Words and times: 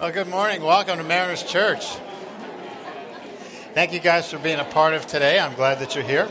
Well, 0.00 0.12
good 0.12 0.28
morning. 0.28 0.62
Welcome 0.62 0.96
to 0.96 1.04
Mariners 1.04 1.42
Church. 1.42 1.84
Thank 3.74 3.92
you 3.92 4.00
guys 4.00 4.30
for 4.30 4.38
being 4.38 4.58
a 4.58 4.64
part 4.64 4.94
of 4.94 5.06
today. 5.06 5.38
I'm 5.38 5.54
glad 5.54 5.78
that 5.80 5.94
you're 5.94 6.02
here. 6.02 6.26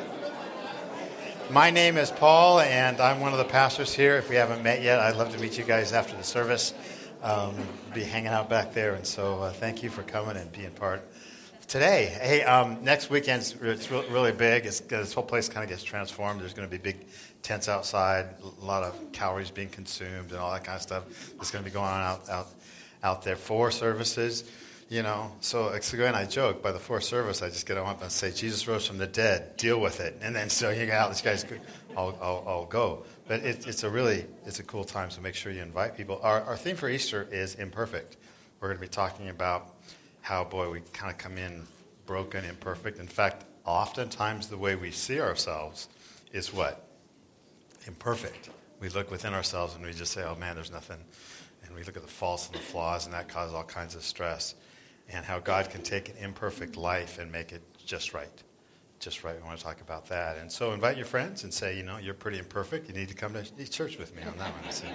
My 1.51 1.69
name 1.69 1.95
is 1.95 2.09
Paul, 2.09 2.61
and 2.61 2.99
I'm 2.99 3.19
one 3.19 3.31
of 3.31 3.37
the 3.37 3.45
pastors 3.45 3.93
here. 3.93 4.15
If 4.15 4.27
we 4.27 4.37
haven't 4.37 4.63
met 4.63 4.81
yet, 4.81 4.97
I'd 4.97 5.17
love 5.17 5.31
to 5.35 5.39
meet 5.39 5.55
you 5.55 5.63
guys 5.63 5.93
after 5.93 6.17
the 6.17 6.23
service. 6.23 6.73
Um, 7.21 7.53
be 7.93 8.03
hanging 8.03 8.29
out 8.29 8.49
back 8.49 8.73
there, 8.73 8.95
and 8.95 9.05
so 9.05 9.39
uh, 9.39 9.51
thank 9.51 9.83
you 9.83 9.91
for 9.91 10.01
coming 10.01 10.35
and 10.35 10.51
being 10.51 10.71
part 10.71 11.07
today. 11.67 12.17
Hey, 12.19 12.41
um, 12.41 12.83
next 12.83 13.11
weekend's 13.11 13.55
it's 13.61 13.91
really 13.91 14.31
big. 14.31 14.65
It's, 14.65 14.79
this 14.79 15.13
whole 15.13 15.23
place 15.23 15.47
kind 15.47 15.63
of 15.63 15.69
gets 15.69 15.83
transformed. 15.83 16.41
There's 16.41 16.55
going 16.55 16.67
to 16.67 16.75
be 16.75 16.81
big 16.81 17.05
tents 17.43 17.69
outside, 17.69 18.29
a 18.41 18.65
lot 18.65 18.81
of 18.81 19.11
calories 19.11 19.51
being 19.51 19.69
consumed, 19.69 20.31
and 20.31 20.39
all 20.39 20.51
that 20.51 20.63
kind 20.63 20.75
of 20.75 20.81
stuff. 20.81 21.03
That's 21.37 21.51
going 21.51 21.63
to 21.63 21.69
be 21.69 21.73
going 21.73 21.85
on 21.85 22.01
out 22.01 22.29
out 22.29 22.47
out 23.03 23.23
there. 23.23 23.35
Four 23.35 23.71
services, 23.71 24.43
you 24.89 25.03
know. 25.03 25.31
So, 25.41 25.69
and 25.69 26.15
I 26.15 26.25
joke 26.25 26.61
by 26.61 26.71
the 26.71 26.79
fourth 26.79 27.03
service, 27.03 27.41
I 27.41 27.49
just 27.49 27.65
get 27.65 27.77
up 27.77 28.01
and 28.01 28.11
say, 28.11 28.31
Jesus 28.31 28.67
rose 28.67 28.87
from 28.87 28.97
the 28.97 29.07
dead. 29.07 29.57
Deal 29.57 29.79
with 29.79 29.99
it. 29.99 30.17
And 30.21 30.35
then 30.35 30.49
so 30.49 30.69
you 30.69 30.85
get 30.85 30.95
out. 30.95 31.09
This 31.09 31.21
guy's. 31.21 31.45
I'll, 31.97 32.17
I'll, 32.21 32.43
I'll 32.47 32.65
go. 32.65 33.05
But 33.27 33.41
it, 33.41 33.67
it's 33.67 33.83
a 33.83 33.89
really 33.89 34.25
it's 34.45 34.59
a 34.59 34.63
cool 34.63 34.83
time. 34.83 35.09
So 35.11 35.21
make 35.21 35.35
sure 35.35 35.51
you 35.51 35.61
invite 35.61 35.97
people. 35.97 36.19
Our, 36.23 36.41
our 36.41 36.57
theme 36.57 36.75
for 36.75 36.89
Easter 36.89 37.27
is 37.31 37.55
imperfect. 37.55 38.17
We're 38.59 38.69
going 38.69 38.77
to 38.77 38.81
be 38.81 38.87
talking 38.87 39.29
about 39.29 39.75
how 40.21 40.43
boy 40.43 40.69
we 40.69 40.81
kind 40.93 41.11
of 41.11 41.17
come 41.17 41.37
in 41.37 41.65
broken, 42.05 42.43
imperfect. 42.43 42.99
In 42.99 43.07
fact, 43.07 43.45
oftentimes 43.65 44.47
the 44.47 44.57
way 44.57 44.75
we 44.75 44.91
see 44.91 45.19
ourselves 45.21 45.89
is 46.33 46.53
what 46.53 46.87
imperfect. 47.85 48.49
We 48.79 48.89
look 48.89 49.11
within 49.11 49.33
ourselves 49.33 49.75
and 49.75 49.85
we 49.85 49.91
just 49.93 50.13
say, 50.13 50.23
"Oh 50.23 50.35
man, 50.35 50.55
there's 50.55 50.71
nothing." 50.71 51.03
and 51.69 51.77
we 51.77 51.83
look 51.83 51.95
at 51.95 52.01
the 52.01 52.07
faults 52.07 52.47
and 52.47 52.55
the 52.55 52.59
flaws, 52.59 53.05
and 53.05 53.13
that 53.13 53.27
causes 53.27 53.53
all 53.53 53.63
kinds 53.63 53.95
of 53.95 54.03
stress. 54.03 54.55
And 55.11 55.25
how 55.25 55.39
God 55.39 55.69
can 55.69 55.81
take 55.81 56.09
an 56.09 56.15
imperfect 56.17 56.77
life 56.77 57.17
and 57.17 57.31
make 57.31 57.51
it 57.51 57.61
just 57.83 58.13
right. 58.13 58.43
Just 58.99 59.23
right. 59.23 59.35
We 59.35 59.43
want 59.43 59.57
to 59.57 59.63
talk 59.63 59.81
about 59.81 60.07
that. 60.09 60.37
And 60.37 60.51
so 60.51 60.71
invite 60.73 60.97
your 60.97 61.05
friends 61.05 61.43
and 61.43 61.53
say, 61.53 61.75
you 61.75 61.83
know, 61.83 61.97
you're 61.97 62.13
pretty 62.13 62.37
imperfect. 62.37 62.87
You 62.87 62.93
need 62.93 63.07
to 63.07 63.15
come 63.15 63.33
to 63.33 63.69
church 63.69 63.97
with 63.97 64.15
me 64.15 64.21
on 64.23 64.37
that 64.37 64.51
one. 64.61 64.71
See, 64.71 64.87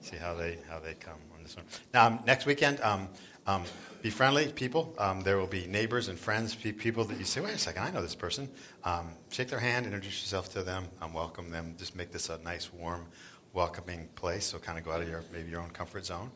see 0.00 0.16
how 0.16 0.34
they 0.34 0.58
how 0.68 0.78
they 0.78 0.94
come 0.94 1.18
on 1.34 1.42
this 1.42 1.56
one. 1.56 1.64
Now, 1.94 2.06
um, 2.06 2.20
next 2.26 2.44
weekend, 2.44 2.80
um, 2.80 3.08
um, 3.46 3.64
be 4.02 4.10
friendly, 4.10 4.48
people. 4.48 4.94
Um, 4.98 5.20
there 5.22 5.36
will 5.38 5.46
be 5.46 5.66
neighbors 5.66 6.08
and 6.08 6.18
friends, 6.18 6.54
people 6.54 7.04
that 7.04 7.18
you 7.18 7.24
say, 7.24 7.40
wait 7.40 7.54
a 7.54 7.58
second, 7.58 7.82
I 7.82 7.90
know 7.90 8.02
this 8.02 8.14
person. 8.14 8.48
Um, 8.84 9.08
shake 9.30 9.48
their 9.48 9.58
hand, 9.58 9.86
introduce 9.86 10.22
yourself 10.22 10.52
to 10.52 10.62
them, 10.62 10.86
um, 11.00 11.12
welcome 11.12 11.50
them. 11.50 11.74
Just 11.78 11.96
make 11.96 12.12
this 12.12 12.28
a 12.28 12.38
nice, 12.38 12.72
warm, 12.72 13.06
welcoming 13.52 14.08
place. 14.14 14.44
So 14.44 14.58
kind 14.58 14.78
of 14.78 14.84
go 14.84 14.92
out 14.92 15.02
of 15.02 15.08
your 15.08 15.24
maybe 15.32 15.50
your 15.50 15.60
own 15.60 15.70
comfort 15.70 16.04
zone 16.06 16.30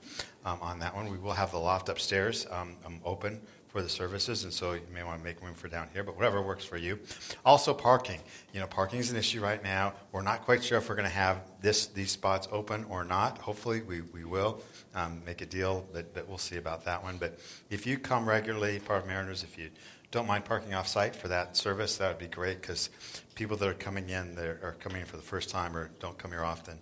um, 0.45 0.59
on 0.63 0.79
that 0.81 0.95
one. 0.95 1.11
We 1.11 1.19
will 1.19 1.33
have 1.33 1.51
the 1.51 1.59
loft 1.59 1.89
upstairs 1.89 2.47
um, 2.51 2.77
open 3.05 3.41
for 3.71 3.83
the 3.83 3.89
services, 3.89 4.45
and 4.45 4.53
so 4.53 4.73
you 4.73 4.81
may 4.93 5.05
want 5.05 5.19
to 5.19 5.25
make 5.25 5.41
room 5.43 5.55
for 5.55 5.69
down 5.69 5.89
here, 5.93 6.03
but 6.03 6.17
whatever 6.17 6.43
works 6.43 6.65
for 6.65 6.77
you. 6.77 6.99
Also, 7.45 7.73
parking. 7.73 8.21
You 8.53 8.61
know, 8.61 8.67
parking 8.67 8.99
is 8.99 9.11
an 9.11 9.17
issue 9.17 9.41
right 9.41 9.63
now. 9.63 9.95
We're 10.11 10.23
not 10.23 10.43
quite 10.45 10.65
sure 10.65 10.79
if 10.79 10.89
we're 10.89 10.97
going 10.97 11.09
to 11.09 11.15
have 11.15 11.43
this 11.61 11.87
these 11.87 12.11
spots 12.11 12.49
open 12.51 12.85
or 12.89 13.05
not. 13.05 13.39
Hopefully, 13.39 13.83
we, 13.83 14.01
we 14.01 14.25
will 14.25 14.61
um, 14.95 15.23
make 15.25 15.41
a 15.41 15.47
deal, 15.47 15.87
but, 15.93 16.13
but 16.15 16.29
we'll 16.29 16.39
see 16.39 16.57
about 16.57 16.85
that 16.85 17.03
one. 17.03 17.17
But 17.17 17.39
if 17.71 17.87
you 17.87 17.99
come 17.99 18.29
regularly, 18.29 18.81
part 18.81 19.03
of 19.03 19.09
Mariners, 19.09 19.45
if 19.45 19.57
you 19.57 19.71
don't 20.11 20.27
mind 20.27 20.45
parking 20.45 20.75
off 20.75 20.89
site 20.89 21.15
for 21.15 21.29
that 21.29 21.57
service, 21.57 21.97
that 21.99 22.09
would 22.09 22.19
be 22.19 22.27
great 22.27 22.61
because 22.61 22.91
people 23.37 23.57
that 23.57 23.69
are 23.69 23.75
coming 23.75 24.09
in, 24.09 24.35
that 24.35 24.47
are 24.47 24.77
coming 24.81 25.03
in 25.03 25.07
for 25.07 25.17
the 25.17 25.23
first 25.23 25.49
time 25.49 25.77
or 25.77 25.91
don't 26.01 26.19
come 26.19 26.33
here 26.33 26.45
often, 26.45 26.77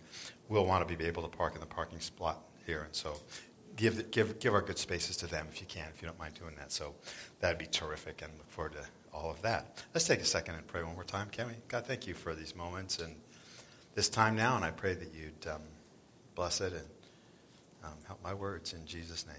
will 0.48 0.64
want 0.64 0.88
to 0.88 0.96
be 0.96 1.04
able 1.04 1.22
to 1.22 1.28
park 1.28 1.54
in 1.54 1.60
the 1.60 1.66
parking 1.66 2.00
spot 2.00 2.42
here. 2.66 2.82
And 2.82 2.94
so 2.94 3.18
give, 3.78 4.10
give, 4.10 4.38
give 4.40 4.52
our 4.52 4.60
good 4.60 4.76
spaces 4.76 5.16
to 5.18 5.26
them 5.26 5.46
if 5.50 5.60
you 5.62 5.66
can, 5.66 5.86
if 5.94 6.02
you 6.02 6.06
don't 6.06 6.18
mind 6.18 6.34
doing 6.34 6.54
that. 6.56 6.70
So 6.70 6.94
that'd 7.40 7.58
be 7.58 7.66
terrific 7.66 8.20
and 8.20 8.30
look 8.36 8.50
forward 8.50 8.72
to 8.74 8.84
all 9.14 9.30
of 9.30 9.40
that. 9.42 9.82
Let's 9.94 10.06
take 10.06 10.20
a 10.20 10.26
second 10.26 10.56
and 10.56 10.66
pray 10.66 10.82
one 10.82 10.94
more 10.94 11.04
time, 11.04 11.28
can 11.30 11.46
we? 11.46 11.54
God, 11.68 11.86
thank 11.86 12.06
you 12.06 12.12
for 12.12 12.34
these 12.34 12.54
moments 12.54 12.98
and 12.98 13.16
this 13.94 14.08
time 14.08 14.36
now, 14.36 14.54
and 14.54 14.64
I 14.64 14.70
pray 14.70 14.94
that 14.94 15.14
you'd 15.14 15.50
um, 15.50 15.62
bless 16.34 16.60
it 16.60 16.72
and 16.72 16.84
um, 17.84 17.98
help 18.06 18.22
my 18.22 18.34
words 18.34 18.74
in 18.74 18.84
Jesus' 18.84 19.26
name. 19.26 19.36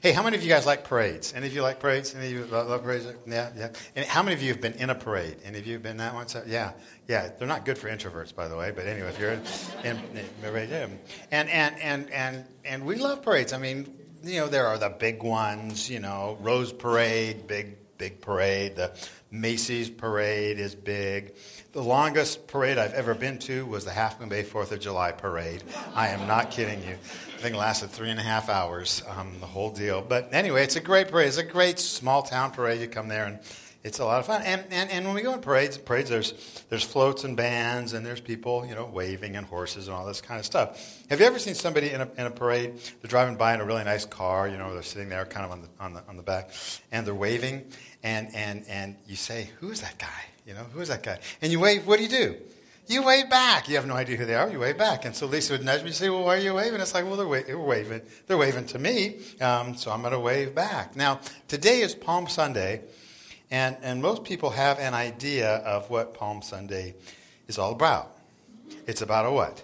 Hey, 0.00 0.12
how 0.12 0.22
many 0.22 0.36
of 0.36 0.42
you 0.42 0.48
guys 0.48 0.66
like 0.66 0.84
parades? 0.84 1.32
Any 1.34 1.46
of 1.46 1.54
you 1.54 1.62
like 1.62 1.80
parades? 1.80 2.14
Any 2.14 2.26
of 2.26 2.32
you 2.32 2.44
love 2.46 2.82
parades? 2.82 3.06
Yeah, 3.26 3.50
yeah. 3.56 3.68
And 3.94 4.04
how 4.06 4.22
many 4.22 4.34
of 4.34 4.42
you 4.42 4.48
have 4.52 4.60
been 4.60 4.74
in 4.74 4.90
a 4.90 4.94
parade? 4.94 5.36
Any 5.44 5.58
of 5.58 5.66
you 5.66 5.74
have 5.74 5.82
been 5.82 5.98
that 5.98 6.14
one? 6.14 6.28
So, 6.28 6.42
yeah, 6.46 6.72
yeah. 7.08 7.30
They're 7.38 7.48
not 7.48 7.64
good 7.64 7.78
for 7.78 7.88
introverts, 7.88 8.34
by 8.34 8.48
the 8.48 8.56
way. 8.56 8.72
But 8.72 8.86
anyway, 8.86 9.08
if 9.08 9.18
you're 9.20 9.32
in, 9.32 9.42
in, 9.84 9.96
in 10.16 10.98
and 11.30 11.48
and 11.48 11.78
and 11.80 12.10
and 12.10 12.44
and 12.64 12.84
we 12.84 12.96
love 12.96 13.22
parades. 13.22 13.52
I 13.52 13.58
mean, 13.58 13.92
you 14.22 14.40
know, 14.40 14.48
there 14.48 14.66
are 14.66 14.78
the 14.78 14.90
big 14.90 15.22
ones. 15.22 15.88
You 15.90 16.00
know, 16.00 16.36
Rose 16.40 16.72
Parade, 16.72 17.46
big 17.46 17.76
big 17.98 18.20
parade. 18.20 18.76
The 18.76 18.96
Macy's 19.32 19.88
parade 19.88 20.60
is 20.60 20.74
big. 20.74 21.34
The 21.72 21.82
longest 21.82 22.46
parade 22.46 22.76
I've 22.76 22.92
ever 22.92 23.14
been 23.14 23.38
to 23.40 23.64
was 23.64 23.84
the 23.86 23.90
Half 23.90 24.20
Moon 24.20 24.28
Bay 24.28 24.42
Fourth 24.42 24.72
of 24.72 24.80
July 24.80 25.10
parade. 25.10 25.64
I 25.94 26.08
am 26.08 26.28
not 26.28 26.50
kidding 26.50 26.82
you 26.82 26.96
I 27.42 27.46
thing 27.46 27.54
lasted 27.54 27.90
three 27.90 28.10
and 28.10 28.20
a 28.20 28.22
half 28.22 28.48
hours, 28.48 29.02
um, 29.08 29.32
the 29.40 29.46
whole 29.46 29.70
deal. 29.70 30.00
But 30.00 30.28
anyway, 30.32 30.62
it's 30.62 30.76
a 30.76 30.80
great 30.80 31.08
parade. 31.08 31.26
It's 31.26 31.38
a 31.38 31.42
great 31.42 31.80
small 31.80 32.22
town 32.22 32.52
parade. 32.52 32.80
You 32.80 32.86
come 32.86 33.08
there 33.08 33.24
and 33.24 33.40
it's 33.84 33.98
a 33.98 34.04
lot 34.04 34.20
of 34.20 34.26
fun. 34.26 34.42
And, 34.42 34.64
and, 34.70 34.90
and 34.90 35.04
when 35.06 35.14
we 35.14 35.22
go 35.22 35.32
in 35.32 35.40
parades, 35.40 35.76
parades 35.76 36.08
there's, 36.08 36.64
there's 36.68 36.84
floats 36.84 37.24
and 37.24 37.36
bands 37.36 37.92
and 37.92 38.06
there's 38.06 38.20
people, 38.20 38.64
you 38.64 38.74
know, 38.74 38.86
waving 38.86 39.36
and 39.36 39.44
horses 39.46 39.88
and 39.88 39.96
all 39.96 40.06
this 40.06 40.20
kind 40.20 40.38
of 40.38 40.46
stuff. 40.46 41.02
Have 41.10 41.20
you 41.20 41.26
ever 41.26 41.38
seen 41.38 41.54
somebody 41.54 41.90
in 41.90 42.00
a, 42.00 42.08
in 42.16 42.26
a 42.26 42.30
parade? 42.30 42.74
They're 43.00 43.08
driving 43.08 43.36
by 43.36 43.54
in 43.54 43.60
a 43.60 43.64
really 43.64 43.84
nice 43.84 44.04
car, 44.04 44.48
you 44.48 44.56
know, 44.56 44.72
they're 44.72 44.82
sitting 44.82 45.08
there 45.08 45.24
kind 45.24 45.44
of 45.44 45.52
on 45.52 45.62
the, 45.62 45.68
on 45.80 45.94
the, 45.94 46.02
on 46.08 46.16
the 46.16 46.22
back 46.22 46.50
and 46.92 47.06
they're 47.06 47.14
waving 47.14 47.64
and, 48.02 48.28
and, 48.34 48.64
and 48.68 48.96
you 49.08 49.16
say, 49.16 49.50
who's 49.58 49.80
that 49.80 49.98
guy? 49.98 50.22
You 50.46 50.54
know, 50.54 50.64
who's 50.72 50.88
that 50.88 51.02
guy? 51.02 51.18
And 51.40 51.50
you 51.50 51.58
wave, 51.58 51.86
what 51.86 51.98
do 51.98 52.04
you 52.04 52.08
do? 52.08 52.36
You 52.88 53.02
wave 53.04 53.30
back. 53.30 53.68
You 53.68 53.76
have 53.76 53.86
no 53.86 53.94
idea 53.94 54.16
who 54.16 54.26
they 54.26 54.34
are. 54.34 54.50
You 54.50 54.58
wave 54.58 54.76
back. 54.76 55.04
And 55.04 55.14
so 55.14 55.26
Lisa 55.26 55.54
would 55.54 55.64
nudge 55.64 55.82
me 55.82 55.88
and 55.88 55.94
say, 55.94 56.10
Well, 56.10 56.24
why 56.24 56.36
are 56.36 56.40
you 56.40 56.54
waving? 56.54 56.80
It's 56.80 56.92
like, 56.94 57.04
Well, 57.04 57.16
they're, 57.16 57.28
wa- 57.28 57.40
they're 57.46 57.58
waving. 57.58 58.02
They're 58.26 58.36
waving 58.36 58.66
to 58.66 58.78
me, 58.78 59.20
um, 59.40 59.76
so 59.76 59.92
I'm 59.92 60.00
going 60.00 60.12
to 60.12 60.18
wave 60.18 60.54
back. 60.54 60.96
Now, 60.96 61.20
today 61.46 61.80
is 61.80 61.94
Palm 61.94 62.26
Sunday, 62.28 62.82
and, 63.52 63.76
and 63.82 64.02
most 64.02 64.24
people 64.24 64.50
have 64.50 64.80
an 64.80 64.94
idea 64.94 65.56
of 65.56 65.90
what 65.90 66.14
Palm 66.14 66.40
Sunday 66.42 66.94
is 67.46 67.58
all 67.58 67.72
about. 67.72 68.16
It's 68.86 69.02
about 69.02 69.26
a 69.26 69.30
what? 69.30 69.62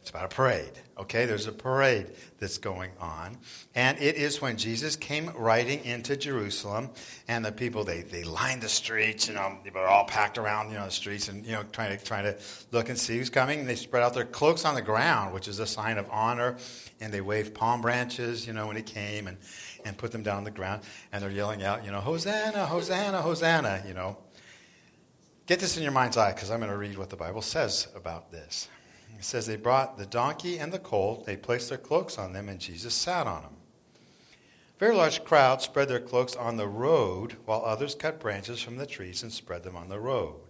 It's 0.00 0.10
about 0.10 0.24
a 0.24 0.34
parade. 0.34 0.72
Okay, 0.98 1.24
there's 1.26 1.46
a 1.46 1.52
parade 1.52 2.06
that's 2.40 2.58
going 2.58 2.90
on. 3.00 3.38
And 3.76 3.96
it 3.98 4.16
is 4.16 4.42
when 4.42 4.56
Jesus 4.56 4.96
came 4.96 5.30
riding 5.36 5.84
into 5.84 6.16
Jerusalem, 6.16 6.90
and 7.28 7.44
the 7.44 7.52
people, 7.52 7.84
they, 7.84 8.02
they 8.02 8.24
lined 8.24 8.62
the 8.62 8.68
streets, 8.68 9.28
you 9.28 9.34
know, 9.34 9.56
they 9.62 9.70
were 9.70 9.86
all 9.86 10.06
packed 10.06 10.36
around, 10.36 10.70
you 10.70 10.74
know, 10.76 10.86
the 10.86 10.90
streets 10.90 11.28
and, 11.28 11.46
you 11.46 11.52
know, 11.52 11.62
trying 11.70 11.96
to, 11.96 12.04
trying 12.04 12.24
to 12.24 12.36
look 12.72 12.88
and 12.88 12.98
see 12.98 13.18
who's 13.18 13.30
coming. 13.30 13.60
And 13.60 13.68
they 13.68 13.76
spread 13.76 14.02
out 14.02 14.14
their 14.14 14.24
cloaks 14.24 14.64
on 14.64 14.74
the 14.74 14.82
ground, 14.82 15.32
which 15.32 15.46
is 15.46 15.60
a 15.60 15.66
sign 15.66 15.98
of 15.98 16.08
honor. 16.10 16.56
And 17.00 17.12
they 17.12 17.20
waved 17.20 17.54
palm 17.54 17.80
branches, 17.82 18.48
you 18.48 18.52
know, 18.52 18.66
when 18.66 18.74
he 18.74 18.82
came 18.82 19.28
and, 19.28 19.36
and 19.88 19.98
put 19.98 20.12
them 20.12 20.22
down 20.22 20.36
on 20.36 20.44
the 20.44 20.50
ground. 20.50 20.82
And 21.10 21.22
they're 21.22 21.30
yelling 21.30 21.64
out, 21.64 21.84
you 21.84 21.90
know, 21.90 22.00
Hosanna, 22.00 22.66
Hosanna, 22.66 23.20
Hosanna, 23.20 23.82
you 23.86 23.94
know. 23.94 24.18
Get 25.46 25.60
this 25.60 25.76
in 25.76 25.82
your 25.82 25.92
mind's 25.92 26.16
eye 26.16 26.32
because 26.32 26.50
I'm 26.50 26.60
going 26.60 26.70
to 26.70 26.76
read 26.76 26.98
what 26.98 27.10
the 27.10 27.16
Bible 27.16 27.42
says 27.42 27.88
about 27.96 28.30
this. 28.30 28.68
It 29.18 29.24
says 29.24 29.46
they 29.46 29.56
brought 29.56 29.98
the 29.98 30.06
donkey 30.06 30.58
and 30.58 30.72
the 30.72 30.78
colt, 30.78 31.26
they 31.26 31.36
placed 31.36 31.70
their 31.70 31.78
cloaks 31.78 32.18
on 32.18 32.32
them, 32.32 32.48
and 32.48 32.60
Jesus 32.60 32.94
sat 32.94 33.26
on 33.26 33.42
them. 33.42 33.56
A 34.76 34.78
Very 34.78 34.94
large 34.94 35.24
crowds 35.24 35.64
spread 35.64 35.88
their 35.88 35.98
cloaks 35.98 36.36
on 36.36 36.56
the 36.56 36.68
road, 36.68 37.36
while 37.46 37.64
others 37.64 37.96
cut 37.96 38.20
branches 38.20 38.60
from 38.60 38.76
the 38.76 38.86
trees 38.86 39.24
and 39.24 39.32
spread 39.32 39.64
them 39.64 39.74
on 39.74 39.88
the 39.88 39.98
road. 39.98 40.47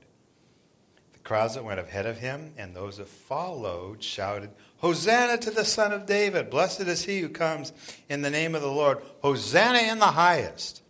The 1.18 1.28
crowds 1.28 1.54
that 1.54 1.64
went 1.64 1.80
ahead 1.80 2.06
of 2.06 2.18
him 2.18 2.54
and 2.56 2.74
those 2.74 2.96
that 2.96 3.08
followed 3.08 4.02
shouted, 4.02 4.50
Hosanna 4.78 5.36
to 5.38 5.50
the 5.50 5.64
Son 5.64 5.92
of 5.92 6.06
David! 6.06 6.50
Blessed 6.50 6.82
is 6.82 7.04
he 7.04 7.20
who 7.20 7.28
comes 7.28 7.72
in 8.08 8.22
the 8.22 8.30
name 8.30 8.54
of 8.54 8.62
the 8.62 8.70
Lord! 8.70 8.98
Hosanna 9.22 9.80
in 9.80 9.98
the 9.98 10.06
highest! 10.06 10.82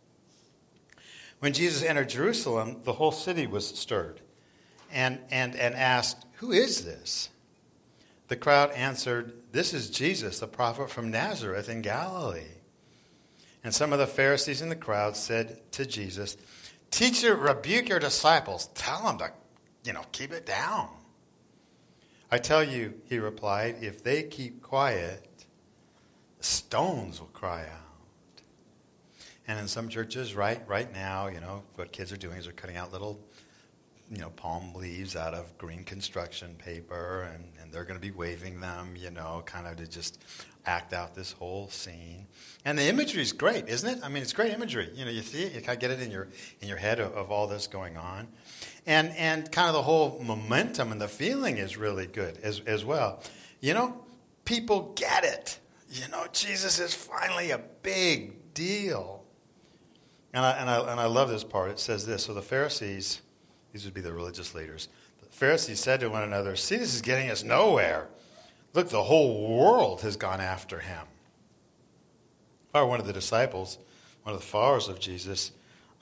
When 1.40 1.52
Jesus 1.52 1.82
entered 1.82 2.08
Jerusalem, 2.08 2.80
the 2.84 2.92
whole 2.92 3.12
city 3.12 3.46
was 3.46 3.66
stirred 3.66 4.20
and, 4.92 5.18
and, 5.30 5.54
and 5.56 5.74
asked, 5.74 6.24
Who 6.36 6.52
is 6.52 6.84
this? 6.84 7.30
The 8.28 8.36
crowd 8.36 8.70
answered, 8.72 9.32
This 9.52 9.72
is 9.72 9.90
Jesus, 9.90 10.40
the 10.40 10.46
prophet 10.46 10.90
from 10.90 11.10
Nazareth 11.10 11.68
in 11.68 11.82
Galilee. 11.82 12.42
And 13.64 13.74
some 13.74 13.92
of 13.92 13.98
the 13.98 14.06
Pharisees 14.06 14.62
in 14.62 14.68
the 14.68 14.76
crowd 14.76 15.16
said 15.16 15.60
to 15.72 15.86
Jesus, 15.86 16.36
Teacher, 16.90 17.34
rebuke 17.34 17.88
your 17.88 17.98
disciples. 17.98 18.68
Tell 18.74 19.02
them 19.02 19.18
to, 19.18 19.32
you 19.88 19.94
know, 19.94 20.04
keep 20.12 20.32
it 20.32 20.44
down. 20.44 20.90
I 22.30 22.36
tell 22.36 22.62
you, 22.62 22.92
he 23.06 23.18
replied, 23.18 23.76
if 23.80 24.04
they 24.04 24.22
keep 24.22 24.62
quiet, 24.62 25.26
the 26.36 26.44
stones 26.44 27.20
will 27.20 27.28
cry 27.28 27.62
out. 27.62 28.42
And 29.48 29.58
in 29.58 29.66
some 29.66 29.88
churches, 29.88 30.34
right, 30.34 30.60
right 30.68 30.92
now, 30.92 31.28
you 31.28 31.40
know, 31.40 31.62
what 31.76 31.90
kids 31.90 32.12
are 32.12 32.18
doing 32.18 32.36
is 32.36 32.44
they're 32.44 32.52
cutting 32.52 32.76
out 32.76 32.92
little 32.92 33.18
you 34.10 34.18
know, 34.18 34.30
palm 34.30 34.74
leaves 34.74 35.16
out 35.16 35.34
of 35.34 35.56
green 35.58 35.84
construction 35.84 36.54
paper, 36.58 37.28
and, 37.34 37.44
and 37.60 37.72
they're 37.72 37.84
going 37.84 38.00
to 38.00 38.06
be 38.06 38.10
waving 38.10 38.60
them, 38.60 38.94
you 38.96 39.10
know, 39.10 39.42
kind 39.44 39.66
of 39.66 39.76
to 39.76 39.86
just 39.86 40.22
act 40.64 40.92
out 40.92 41.14
this 41.14 41.32
whole 41.32 41.68
scene. 41.68 42.26
And 42.64 42.78
the 42.78 42.88
imagery 42.88 43.22
is 43.22 43.32
great, 43.32 43.68
isn't 43.68 43.98
it? 43.98 44.00
I 44.02 44.08
mean, 44.08 44.22
it's 44.22 44.32
great 44.32 44.52
imagery. 44.52 44.90
You 44.94 45.04
know, 45.04 45.10
you 45.10 45.22
see 45.22 45.44
it, 45.44 45.54
you 45.54 45.60
kind 45.60 45.76
of 45.76 45.80
get 45.80 45.90
it 45.90 46.00
in 46.00 46.10
your 46.10 46.28
in 46.60 46.68
your 46.68 46.76
head 46.76 47.00
of, 47.00 47.12
of 47.14 47.30
all 47.30 47.46
this 47.46 47.66
going 47.66 47.96
on, 47.96 48.28
and 48.86 49.10
and 49.16 49.50
kind 49.52 49.68
of 49.68 49.74
the 49.74 49.82
whole 49.82 50.22
momentum 50.22 50.92
and 50.92 51.00
the 51.00 51.08
feeling 51.08 51.58
is 51.58 51.76
really 51.76 52.06
good 52.06 52.38
as 52.42 52.60
as 52.66 52.84
well. 52.84 53.22
You 53.60 53.74
know, 53.74 54.00
people 54.44 54.92
get 54.94 55.24
it. 55.24 55.58
You 55.90 56.08
know, 56.08 56.26
Jesus 56.32 56.78
is 56.78 56.94
finally 56.94 57.50
a 57.50 57.60
big 57.82 58.54
deal. 58.54 59.24
And 60.34 60.44
I, 60.44 60.50
and, 60.52 60.70
I, 60.70 60.92
and 60.92 61.00
I 61.00 61.06
love 61.06 61.30
this 61.30 61.44
part. 61.44 61.70
It 61.70 61.78
says 61.78 62.06
this 62.06 62.24
So 62.24 62.34
the 62.34 62.42
Pharisees, 62.42 63.22
these 63.78 63.84
would 63.84 63.94
be 63.94 64.00
the 64.00 64.12
religious 64.12 64.56
leaders, 64.56 64.88
the 65.20 65.26
Pharisees 65.26 65.78
said 65.78 66.00
to 66.00 66.08
one 66.08 66.24
another, 66.24 66.56
See, 66.56 66.74
this 66.74 66.96
is 66.96 67.00
getting 67.00 67.30
us 67.30 67.44
nowhere. 67.44 68.08
Look, 68.74 68.88
the 68.88 69.04
whole 69.04 69.56
world 69.56 70.00
has 70.00 70.16
gone 70.16 70.40
after 70.40 70.80
him. 70.80 71.06
If 72.68 72.74
I 72.74 72.82
were 72.82 72.88
one 72.88 72.98
of 72.98 73.06
the 73.06 73.12
disciples, 73.12 73.78
one 74.24 74.34
of 74.34 74.40
the 74.40 74.46
followers 74.46 74.88
of 74.88 74.98
Jesus, 74.98 75.52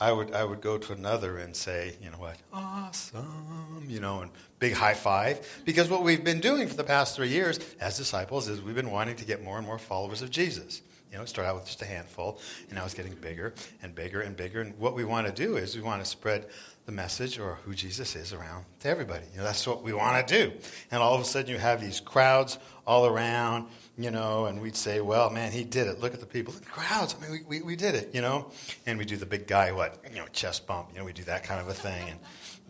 I 0.00 0.10
would, 0.10 0.32
I 0.32 0.42
would 0.42 0.62
go 0.62 0.78
to 0.78 0.92
another 0.94 1.36
and 1.36 1.54
say, 1.54 1.96
you 2.02 2.10
know 2.10 2.16
what, 2.16 2.38
awesome, 2.50 3.84
you 3.86 4.00
know, 4.00 4.22
and 4.22 4.30
big 4.58 4.72
high 4.72 4.94
five. 4.94 5.46
Because 5.66 5.90
what 5.90 6.02
we've 6.02 6.24
been 6.24 6.40
doing 6.40 6.68
for 6.68 6.76
the 6.76 6.84
past 6.84 7.14
three 7.14 7.28
years 7.28 7.60
as 7.78 7.98
disciples 7.98 8.48
is 8.48 8.62
we've 8.62 8.74
been 8.74 8.90
wanting 8.90 9.16
to 9.16 9.26
get 9.26 9.44
more 9.44 9.58
and 9.58 9.66
more 9.66 9.78
followers 9.78 10.22
of 10.22 10.30
Jesus. 10.30 10.80
You 11.10 11.18
know, 11.18 11.24
start 11.24 11.46
out 11.46 11.54
with 11.54 11.66
just 11.66 11.82
a 11.82 11.86
handful, 11.86 12.40
and 12.68 12.74
now 12.74 12.84
it's 12.84 12.94
getting 12.94 13.14
bigger 13.14 13.54
and 13.82 13.94
bigger 13.94 14.20
and 14.20 14.36
bigger. 14.36 14.60
And 14.60 14.76
what 14.78 14.94
we 14.94 15.04
want 15.04 15.26
to 15.26 15.32
do 15.32 15.56
is 15.56 15.76
we 15.76 15.82
want 15.82 16.02
to 16.02 16.08
spread 16.08 16.46
the 16.84 16.92
message 16.92 17.38
or 17.38 17.54
who 17.64 17.74
Jesus 17.74 18.14
is 18.14 18.32
around 18.32 18.64
to 18.80 18.88
everybody. 18.88 19.24
You 19.32 19.38
know, 19.38 19.44
that's 19.44 19.66
what 19.66 19.82
we 19.82 19.92
want 19.92 20.26
to 20.26 20.38
do. 20.38 20.52
And 20.90 21.02
all 21.02 21.14
of 21.14 21.20
a 21.20 21.24
sudden 21.24 21.50
you 21.50 21.58
have 21.58 21.80
these 21.80 22.00
crowds 22.00 22.58
all 22.86 23.06
around, 23.06 23.66
you 23.98 24.10
know, 24.10 24.46
and 24.46 24.60
we'd 24.60 24.76
say, 24.76 25.00
well, 25.00 25.30
man, 25.30 25.50
he 25.50 25.64
did 25.64 25.88
it. 25.88 25.98
Look 26.00 26.14
at 26.14 26.20
the 26.20 26.26
people. 26.26 26.54
The 26.54 26.64
crowds. 26.64 27.16
I 27.18 27.22
mean, 27.22 27.44
we, 27.48 27.58
we, 27.58 27.62
we 27.62 27.76
did 27.76 27.96
it, 27.96 28.14
you 28.14 28.20
know. 28.20 28.50
And 28.86 28.98
we 28.98 29.04
do 29.04 29.16
the 29.16 29.26
big 29.26 29.46
guy, 29.48 29.72
what, 29.72 29.98
you 30.10 30.18
know, 30.18 30.26
chest 30.32 30.66
bump. 30.66 30.90
You 30.92 31.00
know, 31.00 31.04
we 31.04 31.12
do 31.12 31.24
that 31.24 31.42
kind 31.42 31.60
of 31.60 31.68
a 31.68 31.74
thing. 31.74 32.10
And 32.10 32.20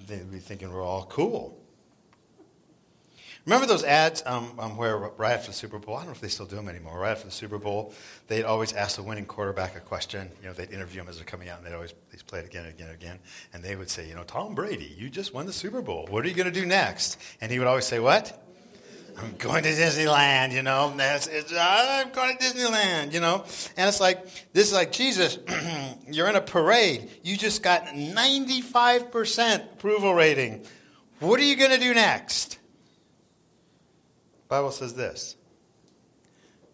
they'd 0.06 0.30
be 0.30 0.38
thinking 0.38 0.72
we're 0.72 0.84
all 0.84 1.04
cool. 1.04 1.65
Remember 3.46 3.66
those 3.66 3.84
ads 3.84 4.25
um, 4.26 4.50
um, 4.58 4.76
where 4.76 4.98
right 4.98 5.32
after 5.32 5.52
the 5.52 5.56
Super 5.56 5.78
Bowl, 5.78 5.94
I 5.94 6.00
don't 6.00 6.06
know 6.06 6.12
if 6.12 6.20
they 6.20 6.26
still 6.26 6.46
do 6.46 6.56
them 6.56 6.69
anymore, 6.69 6.98
right 6.98 7.12
after 7.12 7.26
the 7.26 7.32
Super 7.32 7.58
Bowl, 7.58 7.94
they'd 8.26 8.43
always 8.43 8.72
ask 8.72 8.96
the 8.96 9.04
winning 9.04 9.25
quarterback 9.25 9.76
a 9.76 9.81
question. 9.81 10.28
You 10.43 10.48
know, 10.48 10.52
they'd 10.52 10.72
interview 10.72 11.00
him 11.00 11.08
as 11.08 11.16
they're 11.16 11.25
coming 11.25 11.48
out, 11.48 11.58
and 11.58 11.66
they'd 11.66 11.75
always 11.75 11.94
they'd 12.10 12.26
play 12.26 12.40
it 12.40 12.46
again 12.46 12.64
and 12.64 12.75
again 12.75 12.88
and 12.88 13.00
again. 13.00 13.19
And 13.52 13.62
they 13.62 13.76
would 13.76 13.88
say, 13.88 14.08
you 14.08 14.16
know, 14.16 14.25
Tom 14.25 14.56
Brady, 14.56 14.93
you 14.98 15.08
just 15.08 15.32
won 15.32 15.46
the 15.46 15.52
Super 15.52 15.81
Bowl. 15.81 16.08
What 16.10 16.25
are 16.25 16.28
you 16.28 16.34
going 16.34 16.52
to 16.52 16.60
do 16.60 16.66
next? 16.66 17.19
And 17.40 17.52
he 17.52 17.60
would 17.60 17.69
always 17.69 17.87
say, 17.87 18.00
what? 18.00 18.43
I'm 19.16 19.37
going 19.37 19.62
to 19.62 19.70
Disneyland, 19.70 20.52
you 20.52 20.62
know. 20.62 20.92
I'm 20.99 22.10
going 22.10 22.37
to 22.37 22.44
Disneyland, 22.44 23.12
you 23.12 23.20
know. 23.20 23.44
And 23.76 23.88
it's 23.88 24.00
like, 24.00 24.26
this 24.52 24.66
is 24.66 24.72
like, 24.72 24.90
Jesus, 24.90 25.38
you're 26.10 26.28
in 26.28 26.34
a 26.34 26.40
parade. 26.40 27.08
You 27.22 27.37
just 27.37 27.62
got 27.62 27.87
95% 27.87 29.72
approval 29.72 30.14
rating. 30.14 30.66
What 31.20 31.40
are 31.40 31.44
you 31.44 31.56
going 31.56 31.70
to 31.70 31.78
do 31.78 31.94
next? 31.94 32.58
Bible 34.48 34.70
says 34.70 34.94
this 34.94 35.37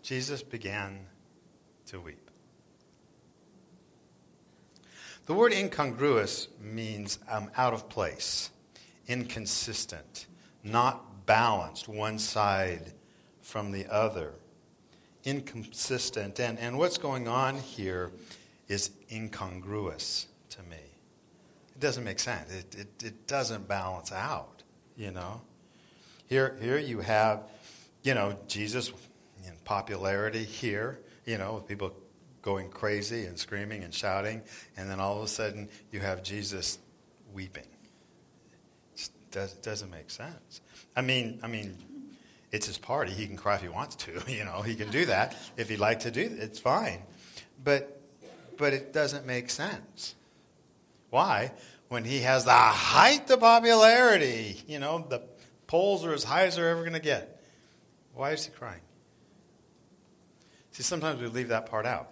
Jesus 0.03 0.43
began 0.43 1.07
to 1.87 2.01
weep. 2.01 2.31
The 5.27 5.35
word 5.35 5.53
incongruous 5.53 6.49
means 6.61 7.19
um, 7.31 7.51
out 7.57 7.73
of 7.73 7.89
place, 7.89 8.51
inconsistent, 9.07 10.27
not 10.65 11.27
balanced, 11.27 11.87
one 11.87 12.19
side 12.19 12.93
from 13.41 13.71
the 13.71 13.87
other, 13.87 14.33
inconsistent. 15.25 16.41
And, 16.41 16.59
and 16.59 16.77
what's 16.77 16.99
going 16.99 17.29
on 17.29 17.57
here 17.57 18.11
is 18.69 18.91
incongruous 19.13 20.27
to 20.51 20.63
me. 20.65 20.77
It 21.75 21.81
doesn't 21.81 22.03
make 22.03 22.19
sense. 22.19 22.53
It, 22.53 22.75
it, 22.75 23.05
it 23.05 23.27
doesn't 23.29 23.69
balance 23.69 24.11
out, 24.11 24.65
you 24.97 25.13
know. 25.13 25.41
Here, 26.27 26.57
here 26.61 26.79
you 26.79 27.01
have 27.01 27.43
you 28.03 28.15
know, 28.15 28.37
Jesus 28.49 28.93
in 29.47 29.53
popularity 29.65 30.45
here, 30.45 31.01
you 31.25 31.39
know, 31.39 31.55
with 31.55 31.67
people 31.67 31.95
going 32.43 32.69
crazy 32.69 33.25
and 33.27 33.39
screaming 33.39 33.85
and 33.85 33.95
shouting, 33.95 34.43
and 34.77 34.91
then 34.91 35.01
all 35.01 35.17
of 35.17 35.23
a 35.23 35.29
sudden 35.29 35.69
you 35.91 36.01
have 36.01 36.23
Jesus 36.23 36.79
weeping. 37.33 37.67
It 38.97 39.11
does, 39.31 39.53
doesn't 39.55 39.91
make 39.91 40.11
sense. 40.11 40.61
I 40.97 41.03
mean, 41.03 41.41
I 41.43 41.47
mean, 41.47 41.77
it's 42.51 42.67
his 42.67 42.79
party. 42.79 43.13
He 43.13 43.27
can 43.27 43.37
cry 43.37 43.55
if 43.55 43.63
he 43.63 43.69
wants 43.69 43.97
to. 43.97 44.23
You 44.29 44.45
know, 44.45 44.63
he 44.63 44.75
can 44.75 44.91
do 44.91 45.07
that 45.07 45.37
if 45.57 45.69
he'd 45.69 45.79
like 45.79 46.01
to 46.01 46.11
do. 46.11 46.21
It, 46.21 46.33
it's 46.33 46.59
fine, 46.59 47.03
but 47.63 48.01
but 48.59 48.73
it 48.73 48.93
doesn't 48.93 49.27
make 49.27 49.51
sense. 49.51 50.15
Why? 51.11 51.53
When 51.89 52.05
he 52.05 52.21
has 52.21 52.45
the 52.45 52.53
height 52.53 53.31
of 53.31 53.41
popularity, 53.41 54.63
you 54.67 54.79
know, 54.79 55.05
the 55.09 55.23
polls 55.67 56.05
are 56.05 56.13
as 56.13 56.25
high 56.25 56.45
as 56.45 56.57
they're 56.57 56.71
ever 56.71 56.81
going 56.81 56.95
to 56.95 57.01
get. 57.01 57.31
Why 58.14 58.32
is 58.32 58.44
he 58.44 58.53
crying? 58.53 58.81
See, 60.73 60.82
sometimes 60.82 61.20
we 61.20 61.29
leave 61.29 61.49
that 61.49 61.67
part 61.67 61.87
out 61.87 62.11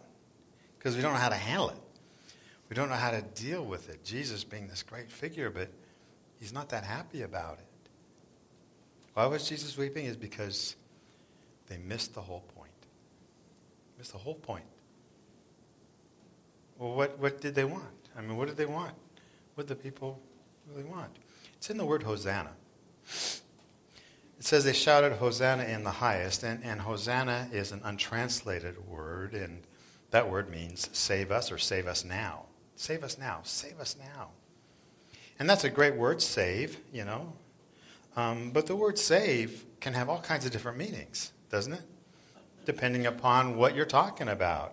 because 0.79 0.97
we 0.97 1.03
don't 1.03 1.13
know 1.13 1.19
how 1.19 1.29
to 1.29 1.35
handle 1.35 1.71
it. 1.71 1.79
We 2.69 2.77
don't 2.77 2.89
know 2.89 2.95
how 2.95 3.11
to 3.11 3.23
deal 3.23 3.65
with 3.65 3.89
it. 3.91 4.05
Jesus 4.05 4.45
being 4.45 4.69
this 4.69 4.83
great 4.83 5.11
figure, 5.11 5.51
but 5.51 5.69
he's 6.39 6.53
not 6.53 6.69
that 6.71 6.85
happy 6.85 7.23
about 7.23 7.59
it. 7.59 7.91
Why 9.15 9.27
was 9.27 9.49
Jesus 9.49 9.77
weeping? 9.77 10.07
Is 10.07 10.17
because 10.17 10.77
they 11.67 11.79
missed 11.79 12.15
the 12.15 12.21
whole 12.21 12.45
point. 12.57 12.71
Missed 13.99 14.13
the 14.13 14.19
whole 14.19 14.35
point. 14.35 14.65
Well, 16.79 16.95
what, 16.95 17.19
what 17.19 17.41
did 17.41 17.55
they 17.55 17.65
want? 17.65 17.85
I 18.17 18.23
mean, 18.23 18.37
what 18.37 18.49
did 18.49 18.57
they 18.57 18.67
want? 18.67 18.95
What 19.55 19.67
did 19.67 19.77
the 19.77 19.83
people 19.83 20.21
really 20.69 20.85
want? 20.85 21.11
It's 21.57 21.71
in 21.71 21.77
the 21.77 21.85
word 21.85 22.03
Hosanna. 22.03 22.53
It 24.41 24.47
says 24.47 24.65
they 24.65 24.73
shouted 24.73 25.13
Hosanna 25.13 25.65
in 25.65 25.85
the 25.85 25.91
highest, 25.91 26.45
and, 26.45 26.65
and 26.65 26.81
Hosanna 26.81 27.51
is 27.53 27.73
an 27.73 27.83
untranslated 27.85 28.89
word, 28.89 29.35
and 29.35 29.61
that 30.13 30.31
word 30.31 30.49
means 30.51 30.89
save 30.95 31.31
us 31.31 31.53
or 31.53 31.59
save 31.59 31.87
us 31.87 32.07
now. 32.07 32.47
Save 32.75 33.05
us 33.05 33.19
now. 33.19 33.41
Save 33.43 33.79
us 33.79 33.97
now. 33.99 34.31
And 35.39 35.49
that's 35.49 35.65
a 35.65 35.69
great 35.69 35.95
word, 35.95 36.23
save, 36.23 36.79
you 36.91 37.05
know. 37.05 37.35
Um, 38.17 38.51
but 38.51 38.67
the 38.67 38.75
word 38.75 38.99
save 38.99 39.67
can 39.79 39.93
have 39.93 40.09
all 40.09 40.23
kinds 40.23 40.47
of 40.47 40.53
different 40.53 40.79
meanings, 40.79 41.33
doesn't 41.51 41.75
it? 41.75 41.83
Depending 42.65 43.05
upon 43.05 43.59
what 43.59 43.75
you're 43.77 43.85
talking 43.85 44.29
about. 44.29 44.73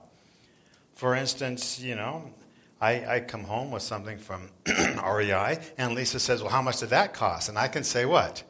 For 0.95 1.13
instance, 1.13 1.77
you 1.77 1.95
know, 1.95 2.31
I, 2.79 3.15
I 3.15 3.19
come 3.19 3.43
home 3.43 3.71
with 3.71 3.83
something 3.83 4.17
from 4.17 4.49
REI, 4.65 5.59
and 5.77 5.93
Lisa 5.93 6.21
says, 6.21 6.41
Well, 6.41 6.51
how 6.51 6.61
much 6.61 6.79
did 6.79 6.91
that 6.91 7.13
cost? 7.13 7.49
And 7.49 7.59
I 7.59 7.67
can 7.67 7.83
say, 7.83 8.05
What? 8.05 8.43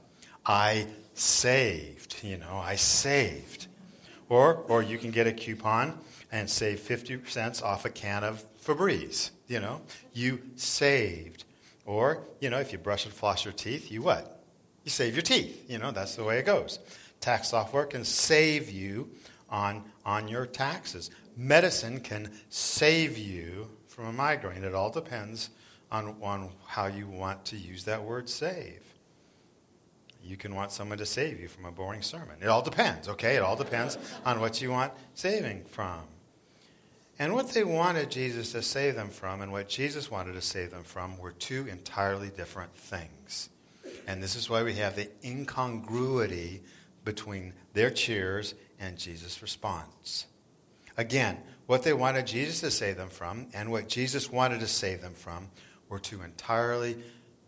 I 0.46 0.86
saved. 1.18 2.24
You 2.24 2.38
know, 2.38 2.62
I 2.64 2.76
saved. 2.76 3.68
Or, 4.30 4.56
or 4.68 4.84
you 4.84 4.98
can 4.98 5.12
get 5.12 5.28
a 5.28 5.32
coupon 5.32 5.98
and 6.32 6.50
save 6.50 6.80
50 6.80 7.22
cents 7.28 7.62
off 7.62 7.86
a 7.86 7.90
can 7.90 8.24
of 8.24 8.44
Febreze. 8.64 9.32
You 9.48 9.60
know, 9.60 9.82
you 10.14 10.42
saved. 10.56 11.46
Or, 11.86 12.20
you 12.42 12.50
know, 12.50 12.60
if 12.60 12.72
you 12.72 12.78
brush 12.78 13.06
and 13.06 13.14
floss 13.14 13.46
your 13.46 13.54
teeth, 13.54 13.92
you 13.92 14.02
what? 14.02 14.44
You 14.84 14.92
save 14.92 15.16
your 15.16 15.22
teeth. 15.22 15.70
You 15.70 15.78
know, 15.78 15.92
that's 15.92 16.16
the 16.16 16.24
way 16.24 16.40
it 16.40 16.46
goes. 16.46 16.80
Tax 17.22 17.50
software 17.50 17.86
can 17.86 18.04
save 18.04 18.70
you 18.70 19.10
on, 19.50 19.84
on 20.06 20.28
your 20.28 20.46
taxes. 20.46 21.10
Medicine 21.38 22.02
can 22.02 22.30
save 22.50 23.18
you 23.18 23.68
from 23.88 24.08
a 24.08 24.12
migraine. 24.12 24.64
It 24.64 24.76
all 24.76 24.90
depends 24.90 25.50
on, 25.92 26.16
on 26.22 26.50
how 26.66 26.88
you 26.88 27.08
want 27.08 27.46
to 27.46 27.58
use 27.58 27.86
that 27.86 28.04
word 28.04 28.28
save 28.28 28.87
you 30.28 30.38
can 30.38 30.54
want 30.54 30.72
someone 30.72 30.98
to 30.98 31.06
save 31.06 31.40
you 31.40 31.48
from 31.48 31.66
a 31.66 31.72
boring 31.72 32.02
sermon. 32.02 32.38
It 32.42 32.48
all 32.48 32.62
depends, 32.62 33.08
okay? 33.08 33.36
It 33.36 33.42
all 33.42 33.56
depends 33.56 33.98
on 34.26 34.40
what 34.40 34.62
you 34.62 34.72
want 34.72 34.92
saving 35.14 35.64
from. 35.66 36.02
And 37.20 37.34
what 37.34 37.52
they 37.52 37.64
wanted 37.64 38.12
Jesus 38.12 38.52
to 38.52 38.62
save 38.62 38.96
them 38.96 39.10
from 39.10 39.42
and 39.42 39.52
what 39.52 39.70
Jesus 39.70 40.12
wanted 40.12 40.34
to 40.34 40.42
save 40.42 40.72
them 40.72 40.84
from 40.84 41.18
were 41.18 41.32
two 41.32 41.68
entirely 41.68 42.30
different 42.30 42.76
things. 42.76 43.50
And 44.06 44.22
this 44.22 44.36
is 44.36 44.50
why 44.50 44.64
we 44.64 44.76
have 44.76 44.96
the 44.96 45.10
incongruity 45.24 46.62
between 47.04 47.54
their 47.74 47.90
cheers 47.90 48.54
and 48.80 48.98
Jesus' 48.98 49.42
response. 49.42 50.28
Again, 50.98 51.38
what 51.66 51.84
they 51.84 51.94
wanted 51.94 52.28
Jesus 52.28 52.60
to 52.62 52.72
save 52.72 52.98
them 52.98 53.10
from 53.10 53.48
and 53.54 53.72
what 53.72 53.88
Jesus 53.88 54.32
wanted 54.32 54.60
to 54.60 54.68
save 54.68 55.02
them 55.02 55.14
from 55.14 55.50
were 55.90 56.00
two 56.00 56.22
entirely 56.22 56.98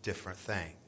different 0.02 0.38
things. 0.38 0.79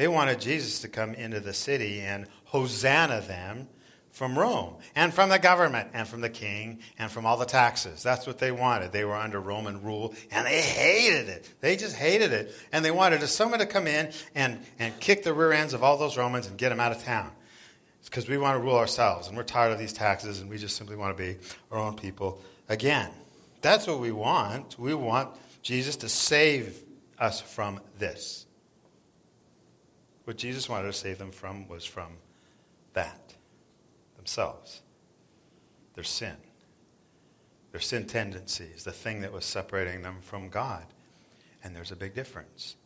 They 0.00 0.08
wanted 0.08 0.40
Jesus 0.40 0.80
to 0.80 0.88
come 0.88 1.12
into 1.12 1.40
the 1.40 1.52
city 1.52 2.00
and 2.00 2.26
hosanna 2.44 3.20
them 3.20 3.68
from 4.12 4.38
Rome 4.38 4.76
and 4.96 5.12
from 5.12 5.28
the 5.28 5.38
government 5.38 5.90
and 5.92 6.08
from 6.08 6.22
the 6.22 6.30
king 6.30 6.78
and 6.98 7.10
from 7.10 7.26
all 7.26 7.36
the 7.36 7.44
taxes. 7.44 8.02
That's 8.02 8.26
what 8.26 8.38
they 8.38 8.50
wanted. 8.50 8.92
They 8.92 9.04
were 9.04 9.14
under 9.14 9.38
Roman 9.38 9.82
rule 9.82 10.14
and 10.30 10.46
they 10.46 10.62
hated 10.62 11.28
it. 11.28 11.52
They 11.60 11.76
just 11.76 11.96
hated 11.96 12.32
it. 12.32 12.54
And 12.72 12.82
they 12.82 12.90
wanted 12.90 13.20
someone 13.28 13.58
to 13.58 13.66
come 13.66 13.86
in 13.86 14.10
and, 14.34 14.60
and 14.78 14.98
kick 15.00 15.22
the 15.22 15.34
rear 15.34 15.52
ends 15.52 15.74
of 15.74 15.84
all 15.84 15.98
those 15.98 16.16
Romans 16.16 16.46
and 16.46 16.56
get 16.56 16.70
them 16.70 16.80
out 16.80 16.92
of 16.92 17.04
town. 17.04 17.30
It's 17.98 18.08
because 18.08 18.26
we 18.26 18.38
want 18.38 18.56
to 18.56 18.64
rule 18.64 18.78
ourselves 18.78 19.28
and 19.28 19.36
we're 19.36 19.42
tired 19.42 19.70
of 19.70 19.78
these 19.78 19.92
taxes 19.92 20.40
and 20.40 20.48
we 20.48 20.56
just 20.56 20.78
simply 20.78 20.96
want 20.96 21.14
to 21.14 21.22
be 21.22 21.36
our 21.70 21.78
own 21.78 21.94
people 21.94 22.40
again. 22.70 23.10
That's 23.60 23.86
what 23.86 24.00
we 24.00 24.12
want. 24.12 24.78
We 24.78 24.94
want 24.94 25.28
Jesus 25.60 25.96
to 25.96 26.08
save 26.08 26.82
us 27.18 27.42
from 27.42 27.80
this. 27.98 28.46
What 30.24 30.36
Jesus 30.36 30.68
wanted 30.68 30.86
to 30.86 30.92
save 30.92 31.18
them 31.18 31.32
from 31.32 31.66
was 31.68 31.84
from 31.84 32.18
that 32.92 33.34
themselves, 34.16 34.82
their 35.94 36.04
sin, 36.04 36.36
their 37.72 37.80
sin 37.80 38.06
tendencies, 38.06 38.84
the 38.84 38.92
thing 38.92 39.22
that 39.22 39.32
was 39.32 39.44
separating 39.44 40.02
them 40.02 40.18
from 40.20 40.48
God. 40.48 40.86
And 41.62 41.74
there's 41.74 41.92
a 41.92 41.96
big 41.96 42.14
difference. 42.14 42.76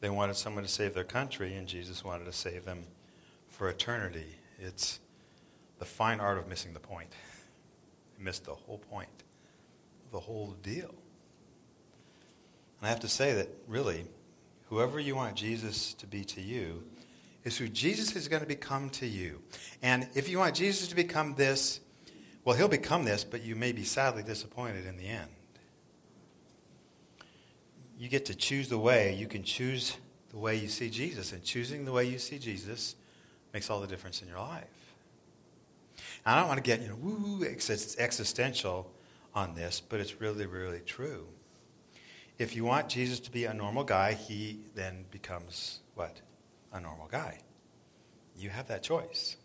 They 0.00 0.10
wanted 0.10 0.36
someone 0.36 0.64
to 0.64 0.70
save 0.70 0.94
their 0.94 1.04
country, 1.04 1.54
and 1.54 1.66
Jesus 1.66 2.04
wanted 2.04 2.24
to 2.26 2.32
save 2.32 2.64
them 2.64 2.84
for 3.48 3.68
eternity. 3.68 4.36
It's 4.58 5.00
the 5.78 5.84
fine 5.84 6.20
art 6.20 6.38
of 6.38 6.48
missing 6.48 6.72
the 6.74 6.80
point. 6.80 7.12
Missed 8.18 8.44
the 8.44 8.54
whole 8.54 8.78
point, 8.78 9.24
the 10.10 10.20
whole 10.20 10.56
deal. 10.62 10.94
And 12.78 12.86
I 12.86 12.88
have 12.88 13.00
to 13.00 13.08
say 13.08 13.34
that 13.34 13.48
really, 13.66 14.06
whoever 14.68 14.98
you 15.00 15.14
want 15.16 15.36
Jesus 15.36 15.94
to 15.94 16.06
be 16.06 16.24
to 16.24 16.40
you 16.40 16.84
is 17.44 17.56
who 17.56 17.68
Jesus 17.68 18.16
is 18.16 18.28
going 18.28 18.42
to 18.42 18.48
become 18.48 18.90
to 18.90 19.06
you. 19.06 19.40
And 19.82 20.08
if 20.14 20.28
you 20.28 20.38
want 20.38 20.54
Jesus 20.54 20.88
to 20.88 20.96
become 20.96 21.34
this, 21.36 21.80
well, 22.44 22.56
he'll 22.56 22.68
become 22.68 23.04
this, 23.04 23.24
but 23.24 23.42
you 23.42 23.54
may 23.56 23.72
be 23.72 23.84
sadly 23.84 24.22
disappointed 24.22 24.86
in 24.86 24.96
the 24.96 25.06
end. 25.06 25.30
You 27.98 28.08
get 28.08 28.26
to 28.26 28.34
choose 28.34 28.68
the 28.68 28.78
way. 28.78 29.14
You 29.14 29.26
can 29.26 29.42
choose 29.42 29.96
the 30.30 30.38
way 30.38 30.56
you 30.56 30.68
see 30.68 30.90
Jesus, 30.90 31.32
and 31.32 31.42
choosing 31.42 31.84
the 31.84 31.92
way 31.92 32.04
you 32.04 32.18
see 32.18 32.38
Jesus 32.38 32.94
makes 33.54 33.70
all 33.70 33.80
the 33.80 33.86
difference 33.86 34.20
in 34.20 34.28
your 34.28 34.38
life. 34.38 34.64
I 36.26 36.38
don't 36.38 36.48
want 36.48 36.58
to 36.58 36.62
get, 36.62 36.82
you 36.82 36.88
know, 36.88 36.96
woo, 36.96 37.44
existential 37.44 38.92
on 39.34 39.54
this, 39.54 39.80
but 39.80 40.00
it's 40.00 40.20
really, 40.20 40.46
really 40.46 40.80
true. 40.80 41.26
If 42.38 42.54
you 42.54 42.64
want 42.64 42.88
Jesus 42.88 43.20
to 43.20 43.30
be 43.30 43.44
a 43.44 43.54
normal 43.54 43.84
guy, 43.84 44.12
he 44.12 44.60
then 44.74 45.04
becomes 45.10 45.80
what? 45.94 46.20
a 46.76 46.80
normal 46.80 47.08
guy. 47.10 47.38
You 48.36 48.50
have 48.50 48.68
that 48.68 48.82
choice. 48.82 49.36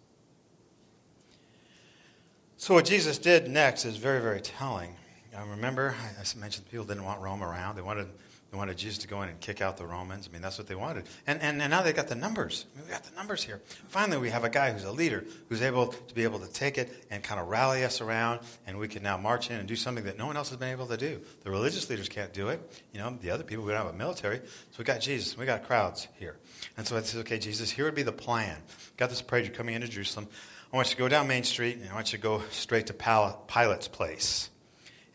So, 2.58 2.76
what 2.76 2.86
Jesus 2.86 3.18
did 3.18 3.50
next 3.50 3.86
is 3.86 3.98
very, 3.98 4.22
very 4.22 4.42
telling. 4.42 4.96
I 5.36 5.48
remember, 5.48 5.96
I 5.98 6.40
mentioned 6.40 6.70
people 6.70 6.86
didn't 6.86 7.06
want 7.06 7.22
Rome 7.22 7.42
around. 7.42 7.76
They 7.76 7.82
wanted 7.82 8.08
they 8.52 8.58
wanted 8.58 8.78
Jesus 8.78 8.98
to 9.00 9.08
go 9.08 9.22
in 9.22 9.30
and 9.30 9.40
kick 9.40 9.62
out 9.62 9.78
the 9.78 9.86
Romans. 9.86 10.28
I 10.30 10.34
mean, 10.34 10.42
that's 10.42 10.58
what 10.58 10.68
they 10.68 10.76
wanted. 10.76 11.06
And, 11.26 11.42
and, 11.42 11.62
and 11.62 11.72
now 11.72 11.82
they've 11.84 11.96
got 11.96 12.10
the 12.10 12.16
numbers. 12.16 12.66
I 12.74 12.78
mean, 12.78 12.88
we 12.88 12.92
got 12.92 13.06
the 13.06 13.16
numbers 13.16 13.44
here. 13.44 13.62
Finally, 13.88 14.18
we 14.18 14.30
have 14.30 14.44
a 14.44 14.50
guy 14.50 14.74
who's 14.74 14.84
a 14.84 14.92
leader 14.92 15.24
who's 15.48 15.62
able 15.62 15.88
to 15.88 16.14
be 16.14 16.24
able 16.24 16.40
to 16.40 16.52
take 16.52 16.78
it 16.78 17.06
and 17.10 17.24
kind 17.24 17.40
of 17.40 17.48
rally 17.48 17.86
us 17.86 18.02
around, 18.02 18.42
and 18.68 18.78
we 18.78 18.90
can 18.90 19.04
now 19.04 19.18
march 19.18 19.50
in 19.50 19.56
and 19.56 19.70
do 19.70 19.78
something 19.78 20.04
that 20.04 20.18
no 20.18 20.28
one 20.28 20.36
else 20.36 20.50
has 20.50 20.58
been 20.58 20.68
able 20.68 20.88
to 20.88 20.98
do. 20.98 21.22
The 21.46 21.50
religious 21.50 21.90
leaders 21.90 22.10
can't 22.10 22.34
do 22.34 22.50
it. 22.50 22.60
You 22.92 23.00
know, 23.00 23.18
the 23.22 23.32
other 23.32 23.46
people, 23.46 23.64
we 23.64 23.72
don't 23.72 23.86
have 23.86 23.94
a 23.94 23.98
military. 23.98 24.40
So 24.40 24.80
we 24.80 24.84
got 24.84 25.00
Jesus. 25.00 25.38
We 25.38 25.46
got 25.46 25.66
crowds 25.66 26.10
here. 26.20 26.36
And 26.76 26.86
so 26.86 26.98
I 26.98 27.02
said, 27.04 27.22
okay, 27.22 27.40
Jesus, 27.40 27.72
here 27.72 27.86
would 27.86 27.96
be 27.96 28.04
the 28.04 28.12
plan. 28.12 28.58
Got 28.98 29.10
this 29.10 29.22
parade. 29.22 29.46
You're 29.46 29.56
coming 29.56 29.76
into 29.76 29.88
Jerusalem. 29.88 30.28
I 30.74 30.76
want 30.76 30.90
you 30.90 30.96
to 30.96 31.00
go 31.00 31.08
down 31.08 31.28
Main 31.28 31.46
Street, 31.46 31.78
and 31.78 31.90
I 31.90 31.94
want 31.94 32.12
you 32.12 32.18
to 32.18 32.24
go 32.24 32.44
straight 32.52 32.88
to 32.88 32.94
Pilate's 32.94 33.88
place. 33.88 34.50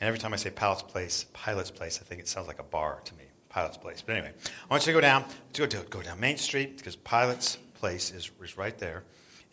And 0.00 0.08
every 0.08 0.18
time 0.18 0.32
I 0.32 0.36
say 0.36 0.50
Pilate's 0.50 0.82
place, 0.82 1.26
Pilate's 1.34 1.70
place, 1.70 1.98
I 2.00 2.04
think 2.04 2.22
it 2.22 2.28
sounds 2.28 2.46
like 2.46 2.58
a 2.58 2.62
bar 2.62 3.00
to 3.04 3.14
me. 3.14 3.24
Pilate's 3.56 3.78
place. 3.78 4.02
But 4.04 4.16
anyway, 4.16 4.32
I 4.44 4.74
want 4.74 4.86
you 4.86 4.92
to 4.92 4.96
go 4.96 5.00
down, 5.00 5.24
to 5.54 5.66
go, 5.66 5.82
go 5.88 6.02
down 6.02 6.20
Main 6.20 6.36
Street 6.36 6.76
because 6.76 6.94
Pilate's 6.94 7.56
place 7.74 8.12
is, 8.12 8.30
is 8.42 8.58
right 8.58 8.76
there. 8.76 9.04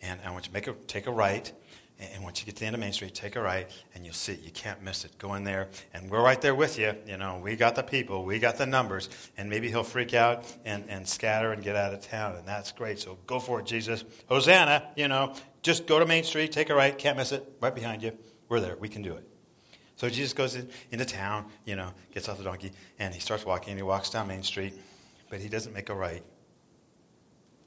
And 0.02 0.20
I 0.26 0.30
want 0.30 0.44
you 0.44 0.48
to 0.48 0.52
make 0.52 0.66
a, 0.66 0.74
take 0.86 1.06
a 1.06 1.10
right. 1.10 1.50
And 1.98 2.22
once 2.22 2.40
you 2.40 2.44
get 2.44 2.56
to 2.56 2.60
the 2.60 2.66
end 2.66 2.74
of 2.74 2.80
Main 2.80 2.92
Street, 2.92 3.14
take 3.14 3.36
a 3.36 3.40
right, 3.40 3.70
and 3.94 4.04
you'll 4.04 4.12
see 4.12 4.32
it. 4.32 4.42
You 4.42 4.50
can't 4.50 4.82
miss 4.82 5.06
it. 5.06 5.16
Go 5.16 5.34
in 5.34 5.44
there, 5.44 5.68
and 5.94 6.10
we're 6.10 6.20
right 6.20 6.40
there 6.40 6.54
with 6.54 6.76
you. 6.78 6.92
You 7.06 7.16
know, 7.16 7.40
we 7.42 7.56
got 7.56 7.76
the 7.76 7.84
people, 7.84 8.24
we 8.24 8.40
got 8.40 8.58
the 8.58 8.66
numbers, 8.66 9.08
and 9.38 9.48
maybe 9.48 9.68
he'll 9.68 9.84
freak 9.84 10.12
out 10.12 10.44
and, 10.64 10.84
and 10.88 11.08
scatter 11.08 11.52
and 11.52 11.62
get 11.62 11.76
out 11.76 11.94
of 11.94 12.00
town, 12.00 12.34
and 12.34 12.46
that's 12.46 12.72
great. 12.72 12.98
So 12.98 13.16
go 13.26 13.38
for 13.38 13.60
it, 13.60 13.66
Jesus. 13.66 14.04
Hosanna, 14.26 14.88
you 14.96 15.06
know, 15.06 15.34
just 15.62 15.86
go 15.86 16.00
to 16.00 16.04
Main 16.04 16.24
Street, 16.24 16.50
take 16.50 16.68
a 16.68 16.74
right, 16.74 16.98
can't 16.98 17.16
miss 17.16 17.30
it, 17.30 17.48
right 17.60 17.74
behind 17.74 18.02
you. 18.02 18.10
We're 18.48 18.60
there, 18.60 18.76
we 18.76 18.88
can 18.88 19.02
do 19.02 19.14
it. 19.14 19.33
So 19.96 20.08
Jesus 20.08 20.32
goes 20.32 20.56
in, 20.56 20.68
into 20.90 21.04
town, 21.04 21.46
you 21.64 21.76
know, 21.76 21.90
gets 22.12 22.28
off 22.28 22.38
the 22.38 22.44
donkey, 22.44 22.72
and 22.98 23.14
he 23.14 23.20
starts 23.20 23.44
walking, 23.44 23.70
and 23.70 23.78
he 23.78 23.82
walks 23.82 24.10
down 24.10 24.26
Main 24.26 24.42
Street, 24.42 24.74
but 25.30 25.40
he 25.40 25.48
doesn't 25.48 25.72
make 25.72 25.88
a 25.88 25.94
right. 25.94 26.22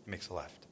He 0.06 0.12
makes 0.12 0.28
a 0.30 0.34
left. 0.34 0.68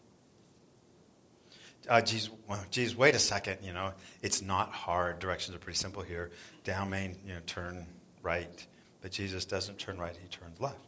Uh, 1.88 2.02
geez, 2.02 2.30
well, 2.48 2.64
geez, 2.72 2.96
wait 2.96 3.16
a 3.16 3.20
second, 3.20 3.60
you 3.62 3.72
know, 3.72 3.94
it's 4.22 4.42
not 4.42 4.72
hard. 4.72 5.20
Directions 5.20 5.56
are 5.56 5.60
pretty 5.60 5.78
simple 5.78 6.02
here. 6.02 6.32
Down 6.64 6.90
Main, 6.90 7.16
you 7.26 7.34
know, 7.34 7.40
turn 7.46 7.86
right. 8.24 8.66
But 9.02 9.12
Jesus 9.12 9.46
doesn't 9.46 9.78
turn 9.78 9.98
right, 9.98 10.16
he 10.20 10.28
turns 10.28 10.60
left. 10.60 10.80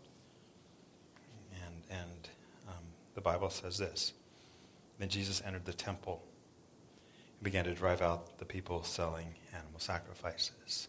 And, 1.61 1.99
and 2.01 2.29
um, 2.67 2.83
the 3.13 3.21
Bible 3.21 3.51
says 3.51 3.77
this. 3.77 4.13
Then 4.97 5.09
Jesus 5.09 5.41
entered 5.45 5.65
the 5.65 5.73
temple 5.73 6.23
and 7.37 7.43
began 7.43 7.65
to 7.65 7.73
drive 7.73 8.01
out 8.01 8.37
the 8.39 8.45
people 8.45 8.83
selling 8.83 9.27
animal 9.53 9.79
sacrifices. 9.79 10.87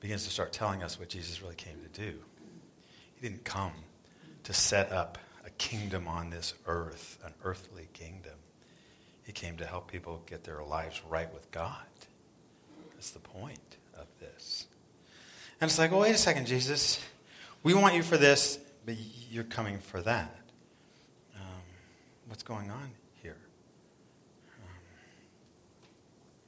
Begins 0.00 0.24
to 0.24 0.30
start 0.30 0.52
telling 0.52 0.82
us 0.82 0.98
what 0.98 1.08
Jesus 1.08 1.42
really 1.42 1.54
came 1.54 1.80
to 1.82 2.00
do. 2.00 2.18
He 3.14 3.28
didn't 3.28 3.44
come 3.44 3.72
to 4.44 4.52
set 4.52 4.92
up 4.92 5.18
a 5.44 5.50
kingdom 5.50 6.06
on 6.06 6.30
this 6.30 6.54
earth, 6.66 7.18
an 7.24 7.32
earthly 7.44 7.88
kingdom. 7.92 8.34
He 9.24 9.32
came 9.32 9.56
to 9.56 9.66
help 9.66 9.90
people 9.90 10.22
get 10.26 10.44
their 10.44 10.62
lives 10.62 11.00
right 11.08 11.32
with 11.32 11.50
God. 11.50 11.76
That's 12.94 13.10
the 13.10 13.18
point 13.18 13.76
of 13.98 14.06
this. 14.20 14.66
And 15.60 15.68
it's 15.70 15.78
like, 15.78 15.90
well, 15.90 16.00
wait 16.00 16.14
a 16.14 16.18
second, 16.18 16.46
Jesus. 16.46 17.00
We 17.62 17.74
want 17.74 17.94
you 17.94 18.02
for 18.02 18.16
this, 18.16 18.58
but 18.84 18.94
you're 19.30 19.44
coming 19.44 19.78
for 19.78 20.00
that. 20.02 20.36
Um, 21.34 21.62
what's 22.28 22.42
going 22.42 22.70
on 22.70 22.90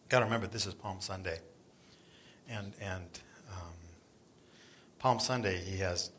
got 0.08 0.20
to 0.20 0.24
remember 0.24 0.46
this 0.46 0.66
is 0.66 0.74
Palm 0.74 1.00
Sunday, 1.00 1.38
and 2.48 2.72
and 2.80 3.20
um, 3.50 3.74
Palm 4.98 5.20
Sunday 5.20 5.58
he 5.58 5.78
has 5.78 6.10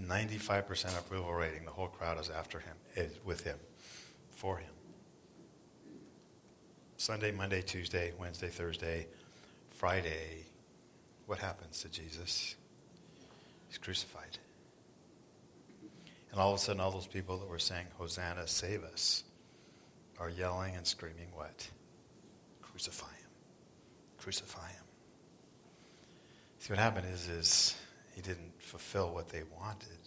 95% 0.00 0.98
approval 0.98 1.32
rating. 1.32 1.64
The 1.64 1.70
whole 1.70 1.88
crowd 1.88 2.18
is 2.20 2.30
after 2.30 2.58
him, 2.58 2.76
is 2.96 3.12
with 3.24 3.42
him, 3.44 3.58
for 4.30 4.58
him. 4.58 4.70
Sunday, 6.96 7.32
Monday, 7.32 7.62
Tuesday, 7.62 8.12
Wednesday, 8.18 8.48
Thursday, 8.48 9.06
Friday. 9.70 10.44
What 11.26 11.38
happens 11.38 11.80
to 11.82 11.88
Jesus? 11.88 12.56
He's 13.68 13.78
crucified. 13.78 14.38
And 16.30 16.40
all 16.40 16.52
of 16.52 16.60
a 16.60 16.62
sudden, 16.62 16.80
all 16.80 16.90
those 16.90 17.06
people 17.06 17.38
that 17.38 17.48
were 17.48 17.58
saying, 17.58 17.86
Hosanna, 17.96 18.46
save 18.46 18.84
us, 18.84 19.24
are 20.18 20.28
yelling 20.28 20.76
and 20.76 20.86
screaming, 20.86 21.28
What? 21.32 21.68
Crucify 22.60 23.06
him 23.06 23.19
crucify 24.20 24.68
him. 24.68 24.84
See, 26.58 26.72
what 26.72 26.78
happened 26.78 27.06
is, 27.12 27.28
is 27.28 27.76
he 28.14 28.20
didn't 28.20 28.52
fulfill 28.58 29.12
what 29.14 29.30
they 29.30 29.42
wanted. 29.58 29.98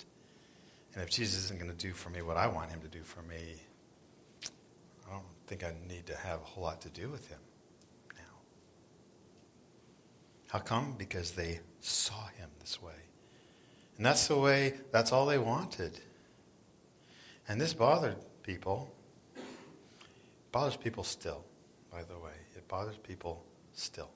And 0.94 1.04
if 1.04 1.10
Jesus 1.10 1.46
isn't 1.46 1.60
going 1.60 1.72
to 1.72 1.78
do 1.78 1.94
for 1.94 2.12
me 2.12 2.22
what 2.22 2.38
I 2.38 2.48
want 2.48 2.70
him 2.70 2.80
to 2.82 2.88
do 2.88 3.02
for 3.02 3.24
me, 3.24 3.56
I 5.08 5.14
don't 5.14 5.24
think 5.48 5.64
I 5.64 5.74
need 5.88 6.06
to 6.08 6.16
have 6.16 6.42
a 6.42 6.44
whole 6.44 6.64
lot 6.64 6.82
to 6.82 6.90
do 6.90 7.10
with 7.10 7.28
him 7.28 7.40
now. 8.16 8.22
How 10.50 10.60
come? 10.60 10.94
Because 10.96 11.32
they 11.32 11.60
saw 11.80 12.28
him 12.38 12.50
this 12.60 12.82
way. 12.82 12.94
And 13.98 14.06
that's 14.06 14.28
the 14.28 14.38
way, 14.38 14.76
that's 14.92 15.12
all 15.12 15.26
they 15.26 15.40
wanted. 15.40 16.00
And 17.48 17.60
this 17.60 17.74
bothered 17.74 18.18
people. 18.44 18.94
It 19.36 19.42
bothers 20.52 20.78
people 20.78 21.04
still, 21.04 21.44
by 21.92 22.04
the 22.04 22.18
way. 22.20 22.32
It 22.56 22.68
bothers 22.68 22.98
people 22.98 23.44
still. 23.74 24.10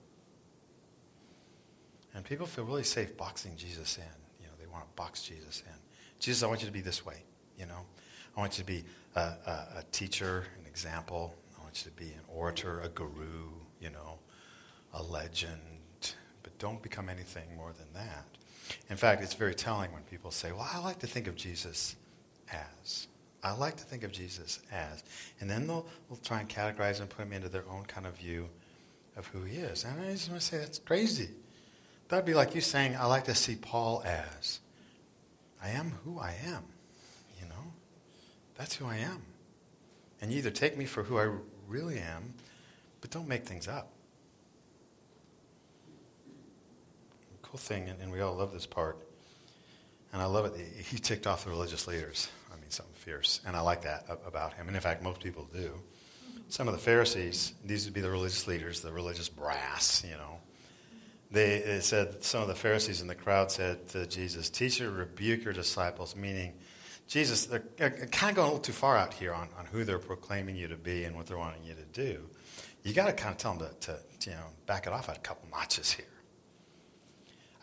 And 2.14 2.26
people 2.26 2.48
feel 2.48 2.64
really 2.64 2.84
safe 2.84 3.16
boxing 3.16 3.56
Jesus 3.56 3.98
in. 3.98 4.04
You 4.42 4.48
know, 4.48 4.54
they 4.60 4.66
want 4.68 4.84
to 4.84 4.90
box 4.96 5.24
Jesus 5.24 5.62
in. 5.66 5.74
Jesus, 6.20 6.42
I 6.42 6.48
want 6.48 6.62
you 6.62 6.68
to 6.68 6.74
be 6.74 6.82
this 6.82 7.06
way. 7.06 7.24
You 7.60 7.66
know, 7.68 7.86
I 8.36 8.40
want 8.40 8.58
you 8.58 8.64
to 8.64 8.68
be 8.68 8.84
a, 9.16 9.20
a, 9.20 9.68
a 9.78 9.84
teacher, 9.92 10.46
an 10.60 10.66
example. 10.66 11.36
I 11.60 11.64
want 11.64 11.84
you 11.84 11.92
to 11.92 11.98
be 11.98 12.12
an 12.12 12.24
orator, 12.28 12.82
a 12.82 12.90
guru. 12.90 13.50
You 13.80 13.92
know, 13.92 14.18
a 14.94 15.04
legend. 15.04 15.62
But 16.42 16.58
don't 16.58 16.82
become 16.82 17.10
anything 17.10 17.56
more 17.56 17.74
than 17.78 17.88
that. 17.94 18.26
In 18.90 18.98
fact, 18.98 19.22
it's 19.22 19.36
very 19.36 19.54
telling 19.54 19.94
when 19.94 20.02
people 20.04 20.32
say, 20.32 20.52
"Well, 20.52 20.68
I 20.74 20.80
like 20.80 20.98
to 21.00 21.08
think 21.08 21.28
of 21.28 21.36
Jesus 21.36 21.96
as." 22.52 23.08
I 23.44 23.52
like 23.52 23.78
to 23.78 23.84
think 23.84 24.04
of 24.04 24.12
Jesus 24.12 24.60
as. 24.72 25.04
And 25.40 25.50
then 25.50 25.68
they'll, 25.68 25.86
they'll 26.10 26.18
try 26.18 26.40
and 26.40 26.50
categorize 26.50 27.00
and 27.00 27.10
put 27.10 27.24
him 27.24 27.34
into 27.34 27.50
their 27.50 27.64
own 27.70 27.86
kind 27.86 28.08
of 28.08 28.18
view 28.18 28.50
of 29.18 29.28
who 29.28 29.44
he 29.44 29.58
is. 29.58 29.84
And 29.84 30.00
I 30.02 30.12
just 30.12 30.30
want 30.30 30.42
to 30.42 30.48
say 30.48 30.58
that's 30.58 30.80
crazy. 30.80 31.30
That'd 32.08 32.26
be 32.26 32.34
like 32.34 32.56
you 32.56 32.62
saying, 32.62 32.96
I 32.96 33.06
like 33.06 33.26
to 33.26 33.36
see 33.36 33.56
Paul 33.56 34.04
as. 34.06 34.60
I 35.62 35.70
am 35.70 35.94
who 36.04 36.20
I 36.20 36.36
am. 36.46 36.64
You 37.42 37.48
know? 37.50 37.74
That's 38.58 38.76
who 38.76 38.86
I 38.86 38.98
am. 38.98 39.22
And 40.22 40.32
you 40.32 40.38
either 40.38 40.52
take 40.52 40.78
me 40.78 40.86
for 40.86 41.04
who 41.04 41.18
I 41.18 41.30
really 41.68 42.00
am, 42.00 42.34
but 43.02 43.12
don't 43.12 43.28
make 43.28 43.46
things 43.46 43.68
up. 43.68 43.92
Cool 47.42 47.60
thing, 47.60 47.90
and 48.02 48.12
we 48.12 48.20
all 48.20 48.36
love 48.36 48.52
this 48.52 48.66
part, 48.66 48.98
and 50.12 50.22
I 50.22 50.26
love 50.26 50.46
it. 50.46 50.84
He 50.84 50.98
ticked 50.98 51.26
off 51.26 51.46
the 51.46 51.50
religious 51.50 51.88
leaders. 51.88 52.28
I 52.52 52.56
mean, 52.56 52.70
something 52.70 52.94
fierce. 52.96 53.40
And 53.46 53.56
I 53.56 53.62
like 53.62 53.84
that 53.84 54.06
about 54.26 54.54
him. 54.54 54.68
And 54.68 54.76
in 54.76 54.82
fact, 54.82 55.02
most 55.02 55.22
people 55.22 55.48
do. 55.54 55.72
Some 56.50 56.68
of 56.68 56.74
the 56.74 56.80
Pharisees, 56.80 57.54
these 57.66 57.86
would 57.86 57.94
be 57.94 58.02
the 58.02 58.10
religious 58.10 58.48
leaders, 58.48 58.82
the 58.82 58.92
religious 58.92 59.30
brass, 59.30 60.04
you 60.04 60.16
know. 60.16 60.40
They, 61.30 61.60
they 61.60 61.80
said, 61.82 62.24
some 62.24 62.42
of 62.42 62.48
the 62.48 62.56
Pharisees 62.56 63.02
in 63.02 63.08
the 63.08 63.16
crowd 63.16 63.52
said 63.52 63.90
to 63.90 64.08
Jesus, 64.08 64.50
Teacher, 64.50 64.90
rebuke 64.90 65.44
your 65.44 65.54
disciples, 65.54 66.16
meaning, 66.16 66.54
Jesus, 67.08 67.46
they're, 67.46 67.60
kind 67.80 68.32
of 68.32 68.36
going 68.36 68.38
a 68.38 68.44
little 68.44 68.60
too 68.60 68.72
far 68.72 68.98
out 68.98 69.14
here 69.14 69.34
on, 69.34 69.50
on 69.58 69.66
who 69.66 69.84
they're 69.84 70.00
proclaiming 70.00 70.56
you 70.56 70.68
to 70.70 70.78
be 70.78 71.04
and 71.04 71.16
what 71.16 71.26
they're 71.26 71.38
wanting 71.38 71.64
you 71.66 71.74
to 71.74 71.86
do. 71.94 72.22
You 72.84 72.94
got 72.94 73.08
to 73.08 73.14
kind 73.14 73.32
of 73.32 73.38
tell 73.38 73.56
them 73.56 73.70
to, 73.82 73.92
to, 73.92 74.30
you 74.30 74.36
know, 74.36 74.46
back 74.66 74.88
it 74.88 74.94
off 74.94 75.10
a 75.10 75.20
couple 75.20 75.50
notches 75.50 75.92
here. 75.92 76.06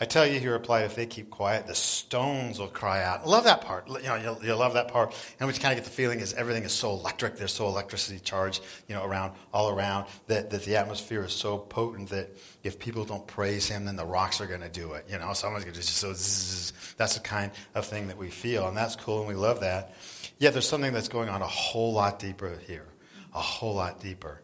I 0.00 0.06
tell 0.06 0.26
you, 0.26 0.40
he 0.40 0.48
replied, 0.48 0.86
if 0.86 0.96
they 0.96 1.06
keep 1.06 1.30
quiet, 1.30 1.68
the 1.68 1.74
stones 1.74 2.58
will 2.58 2.66
cry 2.66 3.04
out. 3.04 3.28
Love 3.28 3.44
that 3.44 3.60
part. 3.60 3.88
You 3.88 4.02
know, 4.02 4.16
you'll, 4.16 4.44
you'll, 4.44 4.58
love 4.58 4.74
that 4.74 4.88
part. 4.88 5.14
And 5.38 5.46
we 5.46 5.54
kind 5.54 5.72
of 5.72 5.76
get 5.76 5.84
the 5.84 5.94
feeling 5.94 6.18
is 6.18 6.34
everything 6.34 6.64
is 6.64 6.72
so 6.72 6.90
electric. 6.90 7.36
There's 7.36 7.52
so 7.52 7.68
electricity 7.68 8.18
charged, 8.18 8.60
you 8.88 8.96
know, 8.96 9.04
around, 9.04 9.34
all 9.52 9.70
around, 9.70 10.06
that, 10.26 10.50
that 10.50 10.64
the 10.64 10.76
atmosphere 10.76 11.22
is 11.22 11.32
so 11.32 11.58
potent 11.58 12.08
that 12.08 12.30
if 12.64 12.80
people 12.80 13.04
don't 13.04 13.24
praise 13.28 13.68
him, 13.68 13.84
then 13.84 13.94
the 13.94 14.04
rocks 14.04 14.40
are 14.40 14.48
going 14.48 14.62
to 14.62 14.68
do 14.68 14.94
it. 14.94 15.06
You 15.08 15.18
know, 15.20 15.32
someone's 15.32 15.64
going 15.64 15.74
to 15.74 15.80
just 15.80 15.96
so 15.96 16.12
zzz, 16.12 16.72
That's 16.96 17.14
the 17.14 17.20
kind 17.20 17.52
of 17.76 17.86
thing 17.86 18.08
that 18.08 18.18
we 18.18 18.30
feel. 18.30 18.66
And 18.66 18.76
that's 18.76 18.96
cool, 18.96 19.20
and 19.20 19.28
we 19.28 19.34
love 19.34 19.60
that. 19.60 19.94
Yet 20.38 20.54
there's 20.54 20.68
something 20.68 20.92
that's 20.92 21.08
going 21.08 21.28
on 21.28 21.40
a 21.40 21.46
whole 21.46 21.92
lot 21.92 22.18
deeper 22.18 22.58
here. 22.66 22.86
A 23.32 23.40
whole 23.40 23.74
lot 23.74 24.00
deeper. 24.00 24.40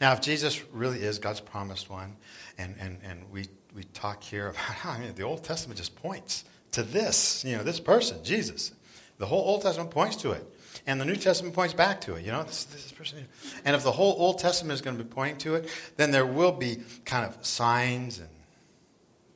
Now, 0.00 0.12
if 0.12 0.20
Jesus 0.20 0.62
really 0.72 1.00
is 1.00 1.18
God's 1.18 1.40
promised 1.40 1.90
one, 1.90 2.16
and, 2.56 2.76
and, 2.78 2.98
and 3.02 3.30
we 3.32 3.48
we 3.74 3.84
talk 3.84 4.22
here 4.22 4.48
about 4.48 4.56
how 4.56 4.92
I 4.92 4.98
mean, 4.98 5.14
the 5.14 5.22
Old 5.22 5.44
Testament 5.44 5.78
just 5.78 5.96
points 5.96 6.44
to 6.72 6.82
this, 6.82 7.44
you 7.44 7.56
know, 7.56 7.62
this 7.62 7.80
person, 7.80 8.22
Jesus. 8.24 8.72
The 9.18 9.26
whole 9.26 9.42
Old 9.42 9.62
Testament 9.62 9.90
points 9.90 10.16
to 10.16 10.32
it. 10.32 10.44
And 10.86 11.00
the 11.00 11.04
New 11.04 11.16
Testament 11.16 11.54
points 11.54 11.72
back 11.72 12.00
to 12.02 12.14
it. 12.14 12.24
You 12.24 12.32
know, 12.32 12.42
this, 12.42 12.64
this 12.64 12.90
person. 12.92 13.26
And 13.64 13.76
if 13.76 13.84
the 13.84 13.92
whole 13.92 14.16
Old 14.18 14.38
Testament 14.38 14.74
is 14.74 14.82
going 14.82 14.98
to 14.98 15.04
be 15.04 15.08
pointing 15.08 15.38
to 15.38 15.54
it, 15.54 15.68
then 15.96 16.10
there 16.10 16.26
will 16.26 16.52
be 16.52 16.82
kind 17.04 17.24
of 17.24 17.44
signs 17.46 18.18
and 18.18 18.28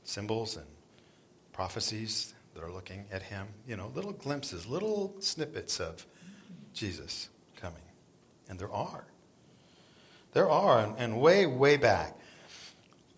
symbols 0.02 0.57
and 0.57 0.66
prophecies 1.52 2.35
that 2.54 2.64
are 2.64 2.73
looking 2.73 3.04
at 3.12 3.23
him. 3.23 3.47
You 3.68 3.76
know, 3.76 3.92
little 3.95 4.12
glimpses, 4.12 4.66
little 4.66 5.14
snippets 5.21 5.78
of 5.78 6.04
Jesus 6.75 7.28
coming. 7.61 7.83
And 8.49 8.59
there 8.59 8.73
are. 8.73 9.04
There 10.33 10.50
are. 10.50 10.80
And, 10.80 10.95
and 10.99 11.21
way, 11.21 11.47
way 11.47 11.76
back, 11.76 12.18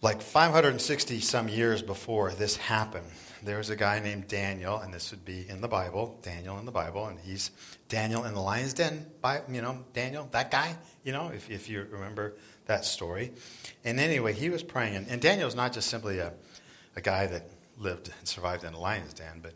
like 0.03 0.23
560 0.23 1.21
some 1.21 1.49
years 1.49 1.83
before 1.83 2.33
this 2.33 2.57
happened, 2.57 3.07
there 3.43 3.59
was 3.59 3.69
a 3.69 3.77
guy 3.77 4.01
named 4.01 4.29
Daniel, 4.29 4.79
and 4.79 4.93
this 4.93 5.11
would 5.11 5.25
be 5.25 5.47
in 5.49 5.61
the 5.61 5.69
Bible, 5.69 6.19
Daniel 6.23 6.59
in 6.59 6.65
the 6.65 6.73
Bible, 6.73 7.07
and 7.07 7.19
he's 7.19 7.51
Daniel 7.89 8.25
in 8.25 8.35
the 8.35 8.41
lion's 8.41 8.75
den, 8.75 9.07
by, 9.21 9.43
you 9.51 9.61
know, 9.61 9.85
Daniel, 9.93 10.29
that 10.33 10.51
guy, 10.51 10.77
you 11.05 11.13
know, 11.13 11.31
if, 11.35 11.51
if 11.51 11.69
you 11.69 11.87
remember 11.91 12.35
that 12.67 12.85
story. 12.85 13.33
And 13.85 14.01
anyway, 14.01 14.33
he 14.33 14.49
was 14.49 14.63
praying, 14.63 14.97
and, 14.97 15.07
and 15.09 15.21
Daniel's 15.21 15.55
not 15.55 15.73
just 15.73 15.89
simply 15.89 16.19
a, 16.19 16.33
a 16.97 17.01
guy 17.01 17.27
that 17.27 17.49
lived 17.79 18.11
and 18.19 18.29
survived 18.29 18.65
in 18.65 18.73
a 18.73 18.81
lion's 18.81 19.13
den, 19.13 19.41
but 19.43 19.55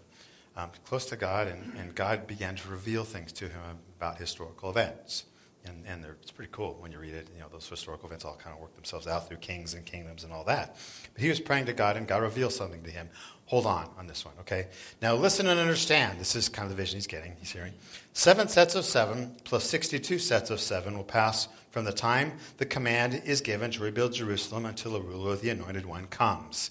um, 0.57 0.71
close 0.85 1.07
to 1.07 1.17
God, 1.17 1.49
and, 1.49 1.73
and 1.79 1.95
God 1.95 2.27
began 2.27 2.55
to 2.57 2.69
reveal 2.69 3.05
things 3.05 3.33
to 3.33 3.47
him 3.47 3.79
about 3.99 4.19
historical 4.19 4.71
events 4.71 5.25
and, 5.65 5.85
and 5.87 6.05
it's 6.21 6.31
pretty 6.31 6.51
cool 6.53 6.77
when 6.81 6.93
you 6.93 6.99
read 6.99 7.15
it. 7.15 7.29
You 7.35 7.41
know, 7.41 7.47
those 7.51 7.69
historical 7.69 8.07
events 8.09 8.25
all 8.25 8.37
kind 8.37 8.55
of 8.55 8.61
work 8.61 8.75
themselves 8.75 9.07
out 9.07 9.29
through 9.29 9.39
kings 9.39 9.75
and 9.75 9.85
kingdoms 9.85 10.25
and 10.25 10.33
all 10.33 10.45
that. 10.45 10.77
But 11.13 11.23
he 11.23 11.29
was 11.29 11.41
praying 11.41 11.67
to 11.67 11.73
God, 11.73 11.97
and 11.97 12.07
God 12.07 12.23
revealed 12.23 12.53
something 12.53 12.83
to 12.83 12.91
him. 12.91 13.09
Hold 13.47 13.67
on 13.67 13.89
on 13.99 14.07
this 14.07 14.25
one, 14.25 14.35
okay? 14.41 14.69
Now 15.03 15.15
listen 15.15 15.47
and 15.47 15.61
understand. 15.61 16.19
This 16.19 16.35
is 16.35 16.49
kind 16.49 16.65
of 16.71 16.77
the 16.77 16.83
vision 16.83 16.97
he's 16.97 17.07
getting, 17.07 17.37
he's 17.39 17.51
hearing. 17.51 17.73
Seven 18.13 18.49
sets 18.49 18.75
of 18.75 18.85
seven 18.85 19.35
plus 19.45 19.65
62 19.65 20.19
sets 20.19 20.51
of 20.51 20.61
seven 20.61 20.97
will 20.97 21.05
pass 21.05 21.49
from 21.71 21.85
the 21.85 21.93
time 21.93 22.33
the 22.59 22.65
command 22.65 23.23
is 23.25 23.41
given 23.41 23.71
to 23.73 23.83
rebuild 23.83 24.13
Jerusalem 24.13 24.65
until 24.65 24.93
the 24.93 25.01
ruler 25.01 25.33
of 25.33 25.41
the 25.41 25.51
anointed 25.51 25.85
one 25.85 26.07
comes. 26.07 26.71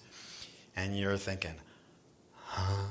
And 0.75 0.97
you're 0.97 1.17
thinking, 1.17 1.55
huh? 2.35 2.87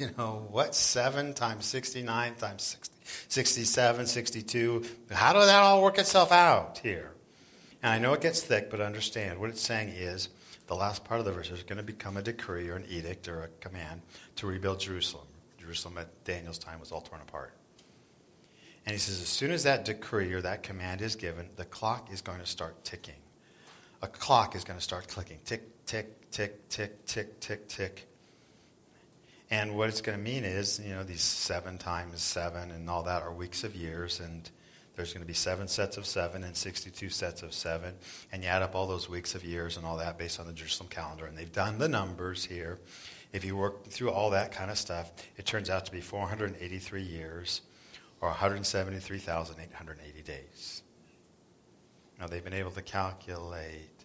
You 0.08 0.08
know, 0.16 0.46
what? 0.50 0.74
Seven 0.74 1.34
times 1.34 1.66
69 1.66 2.34
times 2.36 2.62
60? 2.62 2.94
67, 3.28 4.06
62. 4.06 4.84
How 5.10 5.34
does 5.34 5.46
that 5.46 5.62
all 5.62 5.82
work 5.82 5.98
itself 5.98 6.32
out 6.32 6.80
here? 6.82 7.12
And 7.82 7.92
I 7.92 7.98
know 7.98 8.14
it 8.14 8.22
gets 8.22 8.40
thick, 8.40 8.70
but 8.70 8.80
understand 8.80 9.38
what 9.38 9.50
it's 9.50 9.60
saying 9.60 9.90
is 9.90 10.30
the 10.68 10.74
last 10.74 11.04
part 11.04 11.20
of 11.20 11.26
the 11.26 11.32
verse 11.32 11.50
is 11.50 11.62
going 11.64 11.76
to 11.76 11.82
become 11.82 12.16
a 12.16 12.22
decree 12.22 12.70
or 12.70 12.76
an 12.76 12.86
edict 12.88 13.28
or 13.28 13.42
a 13.42 13.48
command 13.60 14.00
to 14.36 14.46
rebuild 14.46 14.80
Jerusalem. 14.80 15.26
Jerusalem 15.58 15.98
at 15.98 16.24
Daniel's 16.24 16.58
time 16.58 16.80
was 16.80 16.92
all 16.92 17.02
torn 17.02 17.20
apart. 17.20 17.52
And 18.86 18.94
he 18.94 18.98
says, 18.98 19.20
as 19.20 19.28
soon 19.28 19.50
as 19.50 19.64
that 19.64 19.84
decree 19.84 20.32
or 20.32 20.40
that 20.40 20.62
command 20.62 21.02
is 21.02 21.14
given, 21.14 21.50
the 21.56 21.66
clock 21.66 22.10
is 22.10 22.22
going 22.22 22.40
to 22.40 22.46
start 22.46 22.84
ticking. 22.84 23.20
A 24.00 24.08
clock 24.08 24.56
is 24.56 24.64
going 24.64 24.78
to 24.78 24.82
start 24.82 25.08
clicking. 25.08 25.40
Tick, 25.44 25.84
tick, 25.84 26.30
tick, 26.30 26.70
tick, 26.70 27.04
tick, 27.04 27.38
tick, 27.40 27.68
tick. 27.68 28.09
And 29.50 29.76
what 29.76 29.88
it's 29.88 30.00
going 30.00 30.16
to 30.16 30.22
mean 30.22 30.44
is, 30.44 30.80
you 30.84 30.94
know, 30.94 31.02
these 31.02 31.22
seven 31.22 31.76
times 31.76 32.22
seven 32.22 32.70
and 32.70 32.88
all 32.88 33.02
that 33.02 33.22
are 33.22 33.32
weeks 33.32 33.64
of 33.64 33.74
years, 33.74 34.20
and 34.20 34.48
there's 34.94 35.12
going 35.12 35.24
to 35.24 35.26
be 35.26 35.34
seven 35.34 35.66
sets 35.66 35.96
of 35.96 36.06
seven 36.06 36.44
and 36.44 36.56
62 36.56 37.10
sets 37.10 37.42
of 37.42 37.52
seven. 37.52 37.94
And 38.30 38.44
you 38.44 38.48
add 38.48 38.62
up 38.62 38.76
all 38.76 38.86
those 38.86 39.08
weeks 39.08 39.34
of 39.34 39.44
years 39.44 39.76
and 39.76 39.84
all 39.84 39.96
that 39.96 40.18
based 40.18 40.38
on 40.38 40.46
the 40.46 40.52
Jerusalem 40.52 40.88
calendar. 40.88 41.26
And 41.26 41.36
they've 41.36 41.50
done 41.50 41.78
the 41.78 41.88
numbers 41.88 42.44
here. 42.44 42.78
If 43.32 43.44
you 43.44 43.56
work 43.56 43.88
through 43.88 44.10
all 44.10 44.30
that 44.30 44.52
kind 44.52 44.70
of 44.70 44.78
stuff, 44.78 45.10
it 45.36 45.46
turns 45.46 45.68
out 45.68 45.84
to 45.86 45.92
be 45.92 46.00
483 46.00 47.02
years 47.02 47.62
or 48.20 48.28
173,880 48.28 50.22
days. 50.22 50.82
Now, 52.20 52.26
they've 52.26 52.44
been 52.44 52.52
able 52.52 52.72
to 52.72 52.82
calculate 52.82 54.04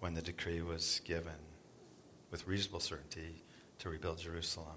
when 0.00 0.12
the 0.14 0.22
decree 0.22 0.60
was 0.60 1.00
given 1.04 1.32
with 2.30 2.46
reasonable 2.46 2.80
certainty 2.80 3.45
to 3.78 3.90
rebuild 3.90 4.18
Jerusalem. 4.18 4.76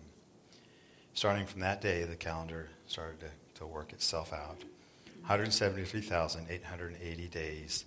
Starting 1.14 1.46
from 1.46 1.62
that 1.62 1.82
day, 1.82 2.04
the 2.04 2.16
calendar 2.16 2.70
started 2.88 3.20
to, 3.20 3.28
to 3.60 3.66
work 3.66 3.94
itself 3.94 4.34
out. 4.34 4.58
173,880 5.22 7.28
days 7.28 7.86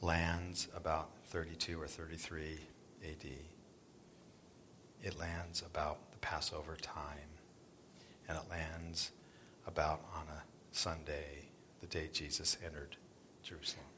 lands 0.00 0.68
about 0.76 1.10
32 1.26 1.80
or 1.80 1.86
33 1.86 2.58
AD. 3.04 3.26
It 5.02 5.18
lands 5.18 5.62
about 5.62 6.10
the 6.12 6.18
Passover 6.18 6.76
time, 6.76 7.30
and 8.28 8.36
it 8.36 8.44
lands 8.50 9.12
about 9.66 10.02
on 10.14 10.26
a 10.28 10.42
Sunday, 10.72 11.48
the 11.80 11.86
day 11.86 12.10
Jesus 12.12 12.58
entered 12.64 12.96
Jerusalem. 13.42 13.91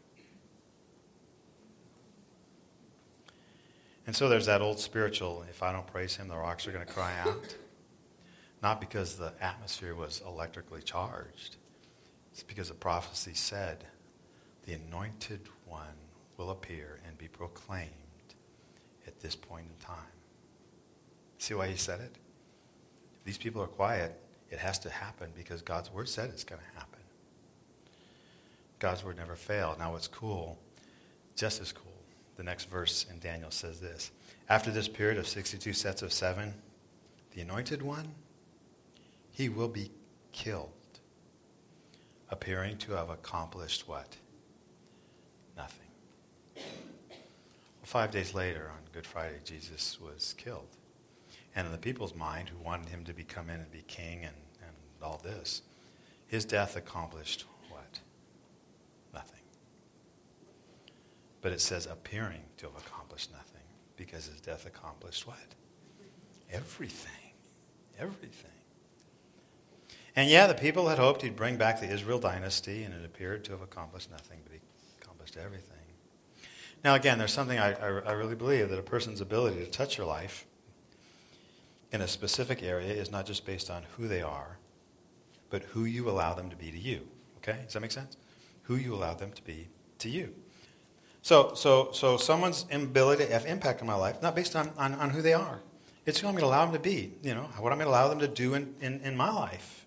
And 4.07 4.15
so 4.15 4.29
there's 4.29 4.47
that 4.47 4.61
old 4.61 4.79
spiritual 4.79 5.45
if 5.49 5.63
I 5.63 5.73
don't 5.73 5.87
praise 5.87 6.17
him, 6.17 6.29
the 6.29 6.37
rocks 6.37 6.67
are 6.67 6.73
going 6.73 6.87
to 6.87 6.93
cry 6.93 7.13
out. 7.21 7.57
Not 8.63 8.81
because 8.81 9.17
the 9.17 9.33
atmosphere 9.41 9.95
was 9.95 10.23
electrically 10.27 10.83
charged, 10.83 11.57
it's 12.33 12.43
because 12.43 12.69
the 12.69 12.75
prophecy 12.75 13.35
said 13.35 13.85
the 14.67 14.73
anointed 14.75 15.49
one 15.67 15.87
will 16.37 16.51
appear 16.51 17.01
and 17.07 17.17
be 17.19 17.29
proclaimed 17.29 17.91
at 19.07 19.21
this 19.21 19.37
point 19.37 19.67
in 19.69 19.85
time. 19.85 19.99
See 21.39 21.55
why 21.55 21.69
he 21.69 21.77
said 21.77 22.01
it? 22.01 22.17
If 23.19 23.25
these 23.25 23.39
people 23.39 23.63
are 23.63 23.67
quiet, 23.67 24.19
it 24.51 24.59
has 24.59 24.79
to 24.81 24.91
happen 24.91 25.31
because 25.37 25.63
God's 25.63 25.93
word 25.93 26.09
said 26.09 26.31
it's 26.31 26.45
going 26.45 26.61
to 26.61 26.79
happen. 26.79 27.01
God's 28.79 29.05
word 29.05 29.17
never 29.17 29.37
failed. 29.37 29.79
Now, 29.79 29.93
what's 29.93 30.09
cool, 30.09 30.59
just 31.37 31.61
as 31.61 31.73
cool, 31.73 31.93
the 32.37 32.43
next 32.43 32.69
verse 32.71 33.07
in 33.11 33.19
Daniel 33.19 33.51
says 33.51 33.81
this 33.81 34.11
After 34.49 34.71
this 34.71 34.89
period 34.89 35.19
of 35.19 35.27
62 35.27 35.73
sets 35.73 36.03
of 36.03 36.13
seven, 36.13 36.55
the 37.35 37.41
anointed 37.41 37.83
one, 37.83 38.09
he 39.31 39.49
will 39.49 39.69
be 39.69 39.91
killed, 40.33 40.71
appearing 42.31 42.79
to 42.79 42.93
have 42.93 43.11
accomplished 43.11 43.89
what? 43.89 44.17
Nothing. 45.57 45.89
Well, 46.57 46.65
five 47.85 48.11
days 48.11 48.35
later, 48.35 48.71
on 48.73 48.79
Good 48.93 49.07
Friday, 49.07 49.39
Jesus 49.45 49.99
was 50.01 50.35
killed. 50.39 50.69
And 51.57 51.67
in 51.67 51.73
the 51.73 51.79
people's 51.79 52.15
mind, 52.15 52.49
who 52.49 52.59
wanted 52.65 52.89
him 52.89 53.05
to 53.05 53.13
be 53.13 53.23
come 53.23 53.49
in 53.51 53.61
and 53.61 53.71
be 53.71 53.83
king 53.87 54.25
and, 54.25 54.35
and 54.63 54.77
all 55.03 55.21
this, 55.23 55.63
his 56.27 56.45
death 56.45 56.77
accomplished 56.77 57.45
what? 57.69 58.01
Nothing. 59.13 59.43
But 61.45 61.53
it 61.53 61.61
says 61.61 61.85
appearing 61.85 62.41
to 62.57 62.65
have 62.65 62.75
accomplished 62.75 63.31
nothing 63.31 63.61
because 63.99 64.25
his 64.25 64.41
death 64.41 64.65
accomplished 64.65 65.27
what? 65.27 65.37
Everything. 66.51 67.33
Everything. 67.99 68.51
And 70.17 70.31
yeah, 70.31 70.47
the 70.47 70.55
people 70.55 70.89
had 70.89 70.99
hoped 70.99 71.21
he'd 71.21 71.37
bring 71.37 71.59
back 71.59 71.83
the 71.83 71.87
Israel 71.93 72.19
dynasty, 72.19 72.85
and 72.85 72.95
it 72.95 73.05
appeared 73.05 73.45
to 73.45 73.53
have 73.53 73.61
accomplished 73.61 74.11
nothing, 74.11 74.39
but 74.43 74.55
he 74.55 74.61
accomplished 75.03 75.37
everything. 75.37 75.77
Now, 76.83 76.95
again, 76.95 77.19
there's 77.19 77.35
something 77.35 77.59
I, 77.59 77.75
I, 77.75 77.89
I 77.89 78.13
really 78.13 78.37
believe 78.37 78.71
that 78.71 78.79
a 78.79 78.83
person's 78.83 79.21
ability 79.21 79.63
to 79.63 79.71
touch 79.71 79.99
your 79.99 80.07
life 80.07 80.47
in 81.93 82.01
a 82.01 82.09
specific 82.09 82.63
area 82.63 82.91
is 82.91 83.11
not 83.11 83.27
just 83.27 83.45
based 83.45 83.69
on 83.69 83.83
who 83.99 84.09
they 84.09 84.23
are, 84.23 84.57
but 85.51 85.63
who 85.63 85.85
you 85.85 86.09
allow 86.09 86.33
them 86.33 86.49
to 86.49 86.57
be 86.57 86.71
to 86.71 86.79
you. 86.79 87.07
Okay? 87.37 87.59
Does 87.65 87.75
that 87.75 87.81
make 87.81 87.93
sense? 87.93 88.17
Who 88.63 88.77
you 88.77 88.95
allow 88.95 89.13
them 89.13 89.31
to 89.33 89.43
be 89.43 89.69
to 89.99 90.09
you. 90.09 90.35
So, 91.25 91.55
so, 91.55 91.89
so 91.93 92.19
someone's 92.19 92.67
ability 92.71 93.25
to 93.25 93.33
have 93.33 93.47
impact 93.47 93.81
on 93.81 93.87
my 93.87 93.95
life, 93.95 94.21
not 94.21 94.37
based 94.37 94.55
on, 94.55 94.71
on, 94.77 94.93
on 94.93 95.09
who 95.09 95.23
they 95.23 95.33
are. 95.33 95.59
It's 96.05 96.21
who 96.21 96.29
I'm 96.29 96.35
going 96.35 96.43
to 96.43 96.49
allow 96.49 96.67
them 96.67 96.75
to 96.75 96.79
be, 96.79 97.15
you 97.23 97.35
know, 97.35 97.45
what 97.61 97.73
I'm 97.73 97.79
going 97.79 97.87
to 97.87 97.91
allow 97.91 98.09
them 98.09 98.19
to 98.19 98.29
do 98.29 98.53
in, 98.53 98.75
in, 98.83 99.01
in 99.01 99.17
my 99.17 99.33
life. 99.33 99.87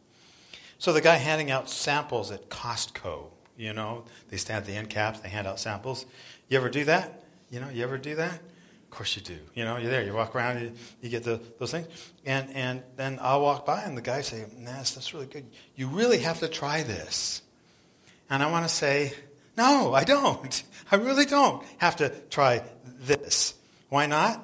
So 0.79 0.93
the 0.93 0.99
guy 0.99 1.13
handing 1.13 1.51
out 1.51 1.69
samples 1.69 2.31
at 2.31 2.49
Costco, 2.49 3.25
you 3.55 3.71
know, 3.73 4.05
they 4.29 4.37
stand 4.37 4.57
at 4.57 4.65
the 4.65 4.73
end 4.73 4.89
caps, 4.89 5.19
they 5.19 5.29
hand 5.29 5.45
out 5.45 5.59
samples. 5.59 6.07
You 6.49 6.57
ever 6.57 6.69
do 6.69 6.85
that? 6.85 7.23
You 7.51 7.59
know, 7.59 7.69
you 7.69 7.83
ever 7.83 7.99
do 7.99 8.15
that? 8.15 8.33
Of 8.33 8.89
course 8.89 9.15
you 9.15 9.21
do. 9.21 9.37
You 9.53 9.63
know, 9.63 9.77
you're 9.77 9.91
there. 9.91 10.01
You 10.01 10.13
walk 10.13 10.35
around, 10.35 10.59
you, 10.59 10.71
you 11.03 11.09
get 11.09 11.23
the, 11.23 11.39
those 11.59 11.69
things. 11.69 11.85
And, 12.25 12.49
and 12.55 12.81
then 12.95 13.19
I'll 13.21 13.43
walk 13.43 13.63
by 13.63 13.83
and 13.83 13.95
the 13.95 14.01
guy 14.01 14.21
say, 14.21 14.43
nah, 14.57 14.71
that's 14.71 15.13
really 15.13 15.27
good. 15.27 15.45
You 15.75 15.87
really 15.87 16.17
have 16.17 16.39
to 16.39 16.47
try 16.47 16.81
this. 16.81 17.43
And 18.27 18.41
I 18.41 18.49
want 18.49 18.67
to 18.67 18.73
say, 18.73 19.13
no, 19.57 19.93
I 19.93 20.03
don't. 20.03 20.63
I 20.91 20.95
really 20.95 21.25
don't 21.25 21.63
have 21.77 21.97
to 21.97 22.09
try 22.29 22.63
this. 22.85 23.55
Why 23.89 24.05
not? 24.05 24.43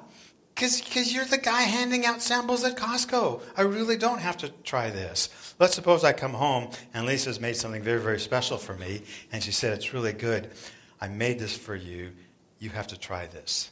Because 0.54 1.12
you're 1.12 1.24
the 1.24 1.38
guy 1.38 1.62
handing 1.62 2.06
out 2.06 2.22
samples 2.22 2.62
at 2.64 2.76
Costco. 2.76 3.40
I 3.56 3.62
really 3.62 3.96
don't 3.96 4.20
have 4.20 4.36
to 4.38 4.50
try 4.62 4.90
this. 4.90 5.54
Let's 5.58 5.74
suppose 5.74 6.04
I 6.04 6.12
come 6.12 6.34
home 6.34 6.70
and 6.92 7.06
Lisa's 7.06 7.40
made 7.40 7.56
something 7.56 7.82
very, 7.82 8.00
very 8.00 8.20
special 8.20 8.56
for 8.58 8.74
me, 8.74 9.02
and 9.32 9.42
she 9.42 9.52
said, 9.52 9.72
It's 9.72 9.92
really 9.92 10.12
good. 10.12 10.50
I 11.00 11.08
made 11.08 11.38
this 11.38 11.56
for 11.56 11.74
you. 11.74 12.12
You 12.58 12.70
have 12.70 12.86
to 12.88 12.98
try 12.98 13.26
this. 13.26 13.70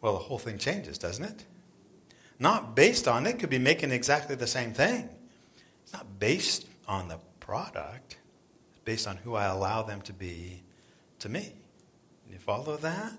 Well, 0.00 0.14
the 0.14 0.18
whole 0.18 0.38
thing 0.38 0.58
changes, 0.58 0.98
doesn't 0.98 1.24
it? 1.24 1.44
Not 2.38 2.74
based 2.74 3.08
on, 3.08 3.26
it 3.26 3.38
could 3.38 3.50
be 3.50 3.58
making 3.58 3.90
exactly 3.90 4.34
the 4.34 4.46
same 4.46 4.72
thing. 4.72 5.08
It's 5.84 5.92
not 5.92 6.18
based 6.18 6.66
on 6.86 7.08
the 7.08 7.18
product, 7.40 8.18
based 8.84 9.06
on 9.06 9.16
who 9.18 9.34
I 9.34 9.46
allow 9.46 9.82
them 9.82 10.02
to 10.02 10.12
be 10.12 10.62
to 11.20 11.28
me. 11.28 11.52
You 12.30 12.38
follow 12.38 12.76
that? 12.78 13.12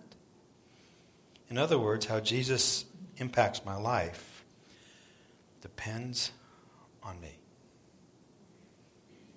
In 1.50 1.58
other 1.58 1.78
words, 1.78 2.06
how 2.06 2.20
Jesus 2.20 2.86
impacts 3.18 3.64
my 3.66 3.76
life 3.76 4.44
depends 5.62 6.32
on 7.04 7.20
me. 7.20 7.40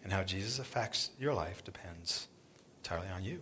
And 0.03 0.12
how 0.12 0.23
Jesus 0.23 0.59
affects 0.59 1.11
your 1.19 1.35
life 1.35 1.64
depends 1.64 2.29
entirely 2.83 3.09
on 3.09 3.25
you. 3.25 3.41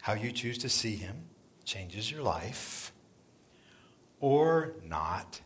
How 0.00 0.14
you 0.14 0.32
choose 0.32 0.58
to 0.58 0.68
see 0.68 0.96
him 0.96 1.24
changes 1.64 2.10
your 2.10 2.22
life 2.22 2.92
or 4.20 4.74
not. 4.84 5.40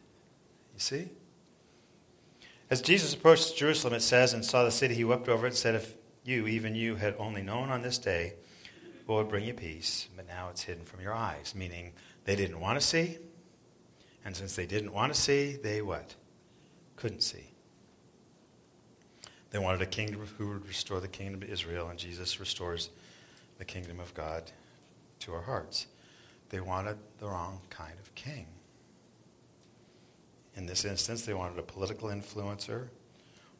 You 0.74 0.80
see? 0.80 1.08
As 2.68 2.82
Jesus 2.82 3.14
approached 3.14 3.56
Jerusalem, 3.56 3.94
it 3.94 4.02
says, 4.02 4.32
and 4.32 4.44
saw 4.44 4.64
the 4.64 4.70
city, 4.70 4.94
he 4.94 5.04
wept 5.04 5.28
over 5.28 5.46
it 5.46 5.50
and 5.50 5.58
said, 5.58 5.76
If 5.76 5.94
you, 6.24 6.46
even 6.48 6.74
you, 6.74 6.96
had 6.96 7.14
only 7.18 7.42
known 7.42 7.70
on 7.70 7.82
this 7.82 7.98
day 7.98 8.34
what 9.06 9.16
would 9.16 9.28
bring 9.28 9.44
you 9.44 9.54
peace, 9.54 10.08
but 10.16 10.26
now 10.26 10.48
it's 10.50 10.62
hidden 10.62 10.84
from 10.84 11.00
your 11.00 11.14
eyes. 11.14 11.54
Meaning, 11.54 11.92
they 12.24 12.34
didn't 12.34 12.58
want 12.58 12.80
to 12.80 12.84
see, 12.84 13.18
and 14.24 14.36
since 14.36 14.56
they 14.56 14.66
didn't 14.66 14.92
want 14.92 15.14
to 15.14 15.20
see, 15.20 15.56
they 15.62 15.80
what? 15.80 16.16
Couldn't 16.96 17.22
see. 17.22 17.52
They 19.50 19.60
wanted 19.60 19.80
a 19.82 19.86
king 19.86 20.12
who 20.12 20.48
would 20.48 20.66
restore 20.66 20.98
the 20.98 21.06
kingdom 21.06 21.42
of 21.42 21.48
Israel, 21.48 21.88
and 21.88 21.98
Jesus 21.98 22.40
restores 22.40 22.90
the 23.58 23.64
kingdom 23.64 24.00
of 24.00 24.12
God 24.12 24.50
to 25.20 25.32
our 25.32 25.42
hearts. 25.42 25.86
They 26.48 26.60
wanted 26.60 26.98
the 27.18 27.28
wrong 27.28 27.60
kind 27.70 27.94
of 28.00 28.12
king. 28.16 28.46
In 30.56 30.64
this 30.64 30.86
instance, 30.86 31.26
they 31.26 31.34
wanted 31.34 31.58
a 31.58 31.62
political 31.62 32.08
influencer, 32.08 32.88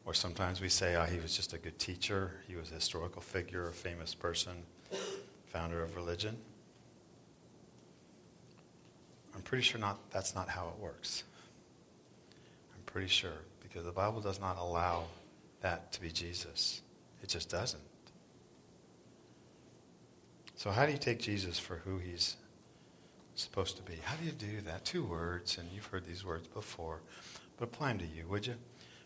or 0.03 0.13
sometimes 0.15 0.59
we 0.59 0.69
say, 0.69 0.95
oh, 0.95 1.03
he 1.03 1.19
was 1.19 1.35
just 1.35 1.53
a 1.53 1.57
good 1.59 1.77
teacher, 1.77 2.31
he 2.47 2.55
was 2.55 2.71
a 2.71 2.75
historical 2.75 3.21
figure, 3.21 3.69
a 3.69 3.73
famous 3.73 4.15
person, 4.15 4.53
founder 5.45 5.83
of 5.83 5.95
religion. 5.95 6.35
I'm 9.35 9.43
pretty 9.43 9.63
sure 9.63 9.79
not, 9.79 9.99
that's 10.09 10.33
not 10.33 10.49
how 10.49 10.69
it 10.69 10.81
works. 10.81 11.23
I'm 12.75 12.81
pretty 12.87 13.09
sure, 13.09 13.43
because 13.61 13.85
the 13.85 13.91
Bible 13.91 14.19
does 14.19 14.41
not 14.41 14.57
allow 14.57 15.03
that 15.61 15.91
to 15.91 16.01
be 16.01 16.11
Jesus. 16.11 16.81
It 17.21 17.29
just 17.29 17.49
doesn't. 17.49 17.83
So, 20.55 20.71
how 20.71 20.87
do 20.87 20.91
you 20.91 20.97
take 20.97 21.19
Jesus 21.19 21.59
for 21.59 21.75
who 21.75 21.99
he's 21.99 22.35
supposed 23.41 23.77
to 23.77 23.83
be? 23.83 23.97
How 24.03 24.15
do 24.15 24.25
you 24.25 24.31
do 24.31 24.61
that? 24.65 24.85
Two 24.85 25.03
words, 25.03 25.57
and 25.57 25.69
you've 25.73 25.85
heard 25.85 26.05
these 26.05 26.25
words 26.25 26.47
before, 26.47 27.01
but 27.57 27.65
apply 27.65 27.89
them 27.89 27.99
to 27.99 28.05
you, 28.05 28.27
would 28.27 28.47
you? 28.47 28.55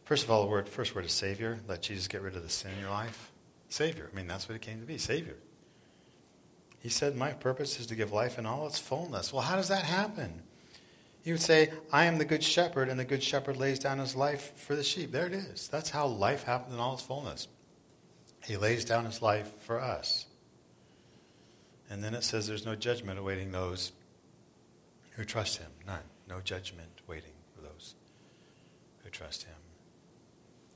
First 0.06 0.24
of 0.24 0.32
all, 0.32 0.44
the 0.44 0.50
word, 0.50 0.68
first 0.68 0.96
word 0.96 1.06
is 1.06 1.12
Savior. 1.12 1.60
Let 1.68 1.82
Jesus 1.82 2.08
get 2.08 2.22
rid 2.22 2.36
of 2.36 2.44
the 2.44 2.50
sin 2.50 2.72
in 2.76 2.82
your 2.82 2.90
life. 2.90 3.32
Savior. 3.70 4.10
I 4.12 4.16
mean, 4.16 4.28
that's 4.28 4.50
what 4.50 4.56
it 4.56 4.62
came 4.62 4.80
to 4.80 4.86
be 4.86 4.98
Savior. 4.98 5.38
He 6.80 6.90
said, 6.90 7.16
My 7.16 7.32
purpose 7.32 7.80
is 7.80 7.88
to 7.88 7.96
give 7.96 8.12
life 8.12 8.38
in 8.38 8.46
all 8.46 8.68
its 8.68 8.80
fullness. 8.80 9.32
Well, 9.32 9.44
how 9.44 9.56
does 9.56 9.70
that 9.70 9.84
happen? 9.84 10.42
He 11.24 11.32
would 11.32 11.42
say, 11.42 11.72
I 11.94 12.06
am 12.06 12.18
the 12.18 12.26
good 12.26 12.44
shepherd, 12.44 12.90
and 12.90 13.00
the 13.00 13.06
good 13.06 13.22
shepherd 13.22 13.58
lays 13.58 13.78
down 13.78 14.00
his 14.00 14.16
life 14.16 14.58
for 14.58 14.76
the 14.76 14.84
sheep. 14.84 15.12
There 15.12 15.28
it 15.28 15.34
is. 15.34 15.68
That's 15.68 15.92
how 15.92 16.08
life 16.08 16.44
happens 16.44 16.74
in 16.74 16.80
all 16.80 16.96
its 16.96 17.04
fullness. 17.04 17.48
He 18.44 18.58
lays 18.58 18.84
down 18.86 19.06
his 19.06 19.22
life 19.22 19.52
for 19.62 19.80
us. 19.80 20.26
And 21.90 22.04
then 22.04 22.16
it 22.16 22.24
says 22.24 22.48
there's 22.48 22.66
no 22.66 22.76
judgment 22.76 23.20
awaiting 23.20 23.52
those 23.52 23.92
who 25.22 25.26
trust 25.26 25.58
him. 25.58 25.70
None. 25.86 26.02
No 26.28 26.40
judgment 26.40 26.90
waiting 27.06 27.34
for 27.56 27.62
those 27.62 27.94
who 29.04 29.10
trust 29.12 29.44
him. 29.44 29.54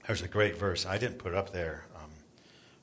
There's 0.06 0.22
a 0.22 0.28
great 0.28 0.56
verse. 0.56 0.86
I 0.86 1.00
didn't 1.00 1.18
put 1.18 1.32
it 1.32 1.36
up 1.36 1.52
there. 1.52 1.86
Um, 1.96 2.12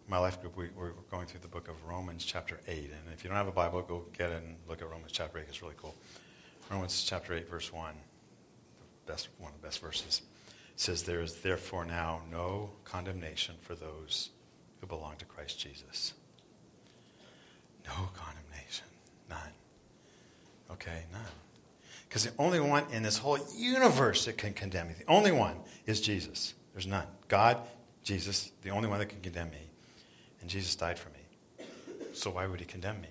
my 0.08 0.18
life 0.18 0.40
group, 0.40 0.56
we, 0.56 0.64
are 0.64 0.92
going 1.08 1.26
through 1.26 1.38
the 1.38 1.46
book 1.46 1.68
of 1.68 1.76
Romans, 1.84 2.24
chapter 2.24 2.58
8. 2.66 2.76
And 2.76 3.14
if 3.14 3.22
you 3.22 3.28
don't 3.28 3.36
have 3.36 3.46
a 3.46 3.52
Bible, 3.52 3.80
go 3.82 4.06
get 4.18 4.30
it 4.30 4.42
and 4.42 4.56
look 4.68 4.82
at 4.82 4.90
Romans, 4.90 5.12
chapter 5.12 5.38
8. 5.38 5.44
It's 5.48 5.62
really 5.62 5.76
cool. 5.76 5.94
Romans, 6.68 7.04
chapter 7.04 7.32
8, 7.32 7.48
verse 7.48 7.72
1, 7.72 7.94
the 9.06 9.12
best, 9.12 9.28
one 9.38 9.52
of 9.52 9.60
the 9.60 9.64
best 9.64 9.80
verses. 9.80 10.22
It 10.48 10.80
says, 10.80 11.04
There 11.04 11.20
is 11.20 11.42
therefore 11.42 11.84
now 11.84 12.22
no 12.28 12.70
condemnation 12.82 13.54
for 13.60 13.76
those 13.76 14.30
who 14.80 14.88
belong 14.88 15.14
to 15.18 15.24
Christ 15.26 15.60
Jesus. 15.60 16.12
No 17.86 18.10
condemnation. 18.16 18.86
None. 19.30 19.52
Okay, 20.72 21.04
none. 21.12 21.22
Because 22.12 22.24
the 22.24 22.32
only 22.38 22.60
one 22.60 22.84
in 22.92 23.02
this 23.02 23.16
whole 23.16 23.38
universe 23.56 24.26
that 24.26 24.36
can 24.36 24.52
condemn 24.52 24.88
me, 24.88 24.94
the 24.98 25.10
only 25.10 25.32
one 25.32 25.56
is 25.86 25.98
Jesus. 25.98 26.52
There's 26.74 26.86
none. 26.86 27.06
God, 27.26 27.56
Jesus, 28.02 28.52
the 28.60 28.68
only 28.68 28.86
one 28.86 28.98
that 28.98 29.06
can 29.06 29.22
condemn 29.22 29.48
me. 29.48 29.70
And 30.42 30.50
Jesus 30.50 30.76
died 30.76 30.98
for 30.98 31.08
me. 31.08 31.64
So 32.12 32.28
why 32.28 32.46
would 32.46 32.60
he 32.60 32.66
condemn 32.66 33.00
me? 33.00 33.08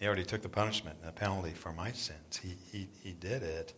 He 0.00 0.06
already 0.06 0.24
took 0.24 0.40
the 0.40 0.48
punishment 0.48 0.96
and 1.02 1.08
the 1.08 1.12
penalty 1.12 1.50
for 1.50 1.74
my 1.74 1.92
sins. 1.92 2.40
He, 2.42 2.56
he, 2.72 2.88
he 3.04 3.12
did 3.12 3.42
it. 3.42 3.74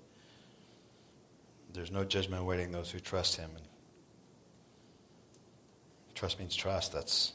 There's 1.73 1.91
no 1.91 2.05
judgment 2.05 2.43
awaiting 2.43 2.71
those 2.71 2.93
who 2.93 3.01
trust 3.01 3.35
him. 3.35 3.51
And 3.57 3.65
trust 6.15 6.39
means 6.39 6.55
trust. 6.55 6.93
That's 6.93 7.33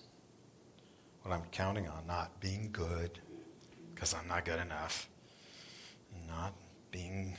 what 1.23 1.33
I'm 1.33 1.43
counting 1.51 1.89
on, 1.89 2.07
not 2.07 2.39
being 2.39 2.69
good 2.71 3.19
because 3.93 4.13
I'm 4.13 4.29
not 4.29 4.45
good 4.45 4.61
enough, 4.61 5.09
not 6.27 6.53
being 6.91 7.37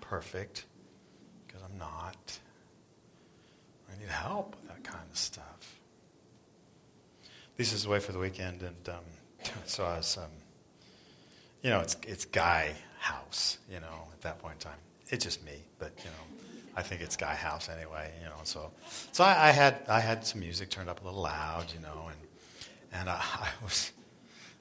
perfect 0.00 0.66
because 1.46 1.62
I'm 1.62 1.78
not. 1.78 2.38
I 3.90 3.98
need 4.00 4.08
help 4.08 4.56
with 4.56 4.68
that 4.68 4.84
kind 4.84 5.04
of 5.10 5.16
stuff. 5.16 5.80
This 7.56 7.72
is 7.72 7.84
away 7.84 8.00
for 8.00 8.12
the 8.12 8.18
weekend, 8.18 8.62
and 8.62 8.88
um, 8.88 9.04
so 9.66 9.84
I 9.84 9.98
was, 9.98 10.18
um, 10.18 10.30
you 11.62 11.70
know, 11.70 11.80
it's 11.80 11.96
it's 12.06 12.24
Guy 12.24 12.74
House, 12.98 13.58
you 13.70 13.80
know, 13.80 14.08
at 14.12 14.20
that 14.22 14.38
point 14.38 14.54
in 14.54 14.60
time. 14.60 14.78
It's 15.08 15.24
just 15.24 15.44
me, 15.44 15.62
but 15.78 15.92
you 15.98 16.10
know, 16.10 16.44
I 16.76 16.82
think 16.82 17.00
it's 17.00 17.16
Guy 17.16 17.34
House 17.34 17.68
anyway, 17.68 18.10
you 18.20 18.26
know. 18.26 18.40
So, 18.44 18.70
so 19.12 19.22
I, 19.24 19.48
I 19.48 19.50
had 19.50 19.76
I 19.88 20.00
had 20.00 20.26
some 20.26 20.40
music 20.40 20.70
turned 20.70 20.88
up 20.88 21.02
a 21.02 21.04
little 21.04 21.22
loud, 21.22 21.66
you 21.72 21.80
know, 21.80 22.08
and 22.08 23.00
and 23.00 23.08
I, 23.08 23.22
I 23.40 23.48
was 23.62 23.92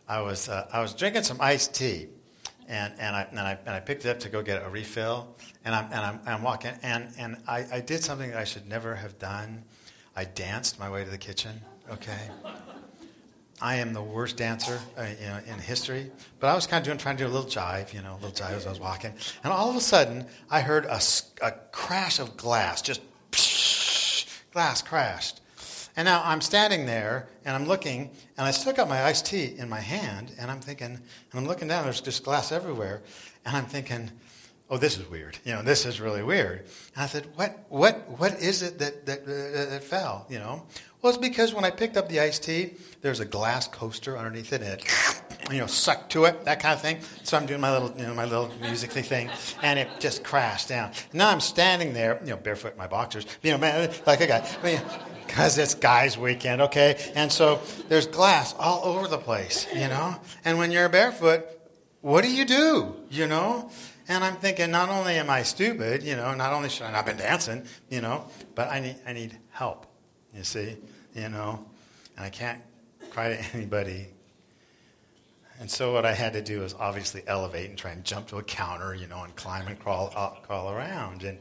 I 0.08 0.21
was 0.21 0.49
uh, 0.49 0.67
I 0.71 0.82
was 0.82 0.93
drinking 0.93 1.23
some 1.23 1.38
iced 1.41 1.73
tea, 1.73 2.08
and, 2.67 2.93
and, 2.99 3.15
I, 3.15 3.28
and, 3.30 3.39
I, 3.39 3.58
and 3.65 3.76
I 3.76 3.80
picked 3.80 4.06
it 4.06 4.10
up 4.10 4.19
to 4.21 4.30
go 4.30 4.41
get 4.41 4.63
a 4.65 4.69
refill, 4.69 5.36
and 5.65 5.73
I'm, 5.76 5.86
and 5.86 5.95
I'm, 5.95 6.19
I'm 6.26 6.43
walking, 6.43 6.71
and, 6.82 7.10
and 7.17 7.38
I, 7.47 7.65
I 7.71 7.80
did 7.80 8.04
something 8.04 8.32
that 8.32 8.39
I 8.39 8.43
should 8.43 8.67
never 8.67 8.95
have 8.95 9.17
done. 9.19 9.63
I 10.15 10.26
danced 10.26 10.80
my 10.80 10.89
way 10.89 11.04
to 11.04 11.10
the 11.10 11.17
kitchen, 11.17 11.62
okay? 11.91 12.30
I 13.62 13.76
am 13.76 13.93
the 13.93 14.02
worst 14.02 14.38
dancer 14.38 14.80
uh, 14.97 15.06
you 15.19 15.28
know, 15.28 15.39
in 15.47 15.60
history, 15.60 16.12
but 16.39 16.47
I 16.47 16.56
was 16.56 16.67
kind 16.67 16.82
of 16.82 16.86
doing, 16.86 16.97
trying 16.97 17.17
to 17.17 17.23
do 17.23 17.30
a 17.30 17.32
little 17.32 17.49
jive, 17.49 17.93
you 17.93 18.02
know, 18.02 18.13
a 18.13 18.19
little 18.19 18.32
jive 18.32 18.52
as 18.52 18.65
I 18.67 18.69
was 18.69 18.80
walking. 18.80 19.13
And 19.43 19.54
all 19.54 19.69
of 19.69 19.76
a 19.76 19.82
sudden, 19.82 20.26
I 20.49 20.60
heard 20.62 20.86
a, 20.86 20.99
a 21.41 21.52
crash 21.71 22.19
of 22.19 22.36
glass, 22.36 22.82
just 22.82 23.02
psh, 23.32 24.28
glass 24.52 24.82
crashed. 24.82 25.39
And 25.95 26.06
now 26.06 26.21
I'm 26.25 26.41
standing 26.41 26.86
there 26.86 27.27
and 27.45 27.56
I'm 27.56 27.67
looking, 27.67 28.10
and 28.38 28.47
I 28.47 28.51
still 28.51 28.73
got 28.73 28.89
my 28.89 29.03
iced 29.03 29.25
tea 29.25 29.56
in 29.58 29.69
my 29.69 29.79
hand, 29.79 30.32
and 30.39 30.49
I'm 30.49 30.60
thinking, 30.60 30.88
and 30.88 30.99
I'm 31.34 31.45
looking 31.45 31.67
down, 31.67 31.84
there's 31.84 32.01
just 32.01 32.23
glass 32.23 32.51
everywhere, 32.51 33.03
and 33.45 33.56
I'm 33.56 33.65
thinking, 33.65 34.10
oh, 34.69 34.77
this 34.77 34.97
is 34.97 35.08
weird. 35.10 35.38
You 35.45 35.53
know, 35.53 35.62
this 35.62 35.86
is 35.86 36.01
really 36.01 36.23
weird. 36.23 36.62
And 36.95 37.03
I 37.03 37.06
said, 37.06 37.27
what, 37.36 37.65
what, 37.69 38.10
what 38.19 38.41
is 38.41 38.63
it 38.63 38.79
that, 38.79 39.06
that, 39.06 39.25
that, 39.25 39.69
that 39.69 39.84
fell? 39.84 40.25
You 40.29 40.39
know, 40.39 40.63
well, 41.01 41.10
it's 41.10 41.19
because 41.19 41.53
when 41.53 41.65
I 41.65 41.69
picked 41.69 41.97
up 41.97 42.10
the 42.10 42.21
iced 42.21 42.43
tea, 42.43 42.75
there's 43.01 43.19
a 43.19 43.25
glass 43.25 43.67
coaster 43.67 44.17
underneath 44.17 44.53
it, 44.53 44.62
and 44.62 44.79
it, 44.79 45.23
you 45.51 45.58
know, 45.58 45.67
sucked 45.67 46.12
to 46.13 46.25
it, 46.25 46.45
that 46.45 46.60
kind 46.60 46.73
of 46.73 46.82
thing. 46.82 46.99
So 47.23 47.38
I'm 47.38 47.45
doing 47.45 47.62
my 47.62 47.71
little, 47.71 47.97
you 47.97 48.06
know, 48.06 48.13
my 48.13 48.25
little 48.25 48.51
music 48.62 48.91
thing, 48.91 49.29
and 49.62 49.79
it 49.79 49.88
just 49.99 50.23
crashed 50.23 50.69
down. 50.69 50.91
Now 51.12 51.29
I'm 51.29 51.41
standing 51.41 51.93
there, 51.93 52.19
you 52.23 52.32
know, 52.32 52.38
barefoot 52.38 52.73
in 52.73 52.77
my 52.77 52.88
boxers, 52.88 53.25
you 53.41 53.51
know, 53.51 53.58
man, 53.58 53.91
like 54.06 54.21
a 54.21 54.27
guy. 54.27 54.47
I 54.62 54.65
mean, 54.65 54.82
because 55.25 55.58
it's 55.58 55.73
guys' 55.73 56.17
weekend, 56.17 56.62
okay? 56.62 57.12
And 57.15 57.32
so 57.32 57.62
there's 57.89 58.08
glass 58.08 58.53
all 58.60 58.84
over 58.84 59.08
the 59.08 59.17
place, 59.17 59.67
you 59.73 59.88
know? 59.88 60.15
And 60.45 60.58
when 60.58 60.71
you're 60.71 60.89
barefoot, 60.89 61.45
what 62.01 62.23
do 62.23 62.32
you 62.32 62.45
do, 62.45 62.95
you 63.10 63.27
know? 63.27 63.71
And 64.08 64.23
I'm 64.23 64.36
thinking, 64.36 64.69
not 64.71 64.89
only 64.89 65.15
am 65.15 65.29
I 65.29 65.43
stupid, 65.43 66.03
you 66.03 66.15
know, 66.15 66.34
not 66.34 66.53
only 66.53 66.69
should 66.69 66.86
I 66.86 66.91
not 66.91 67.06
been 67.06 67.17
dancing, 67.17 67.65
you 67.89 68.01
know, 68.01 68.25
but 68.53 68.69
I 68.69 68.79
need, 68.79 68.97
I 69.08 69.13
need 69.13 69.38
help, 69.51 69.88
you 70.36 70.43
see, 70.43 70.77
you 71.15 71.29
know? 71.29 71.65
And 72.17 72.25
I 72.25 72.29
can't 72.29 72.62
cry 73.10 73.29
to 73.29 73.45
anybody. 73.56 74.10
And 75.63 75.71
so 75.71 75.93
what 75.93 76.06
I 76.06 76.12
had 76.12 76.34
to 76.34 76.41
do 76.41 76.60
was 76.60 76.73
obviously 76.73 77.23
elevate 77.26 77.69
and 77.69 77.78
try 77.78 77.91
and 77.91 78.04
jump 78.04 78.28
to 78.28 78.38
a 78.38 78.43
counter, 78.43 78.93
you 78.93 79.08
know, 79.08 79.23
and 79.23 79.34
climb 79.38 79.65
and 79.67 79.80
crawl, 79.80 80.12
uh, 80.13 80.32
crawl 80.41 80.69
around. 80.69 81.23
And, 81.23 81.39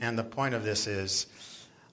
and 0.00 0.18
the 0.18 0.24
point 0.24 0.56
of 0.56 0.64
this 0.64 0.88
is, 0.88 1.26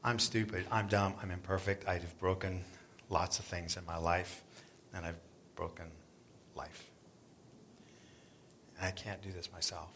I'm 0.03 0.17
stupid, 0.17 0.65
I'm 0.71 0.87
dumb, 0.87 1.13
I'm 1.21 1.29
imperfect, 1.29 1.87
I've 1.87 2.19
broken 2.19 2.63
lots 3.11 3.37
of 3.37 3.45
things 3.45 3.77
in 3.77 3.85
my 3.85 3.95
life, 3.95 4.41
and 4.91 5.05
I've 5.05 5.19
broken 5.55 5.85
life. 6.55 6.89
And 8.79 8.87
I 8.87 8.89
can't 8.89 9.21
do 9.21 9.31
this 9.31 9.51
myself. 9.51 9.91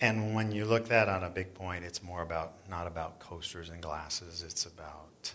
And 0.00 0.34
when 0.34 0.50
you 0.50 0.64
look 0.64 0.88
that 0.88 1.08
on 1.08 1.22
a 1.22 1.30
big 1.30 1.54
point, 1.54 1.84
it's 1.84 2.02
more 2.02 2.22
about 2.22 2.54
not 2.68 2.88
about 2.88 3.20
coasters 3.20 3.70
and 3.70 3.80
glasses, 3.80 4.42
it's 4.42 4.66
about 4.66 5.32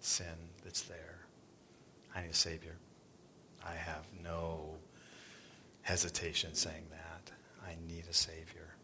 sin 0.00 0.26
that's 0.64 0.82
there. 0.82 1.20
I 2.12 2.22
need 2.22 2.30
a 2.30 2.34
Savior. 2.34 2.74
I 3.68 3.74
have 3.76 4.04
no 4.22 4.76
hesitation 5.82 6.54
saying 6.54 6.86
that. 6.90 7.32
I 7.66 7.76
need 7.92 8.04
a 8.08 8.14
Savior. 8.14 8.74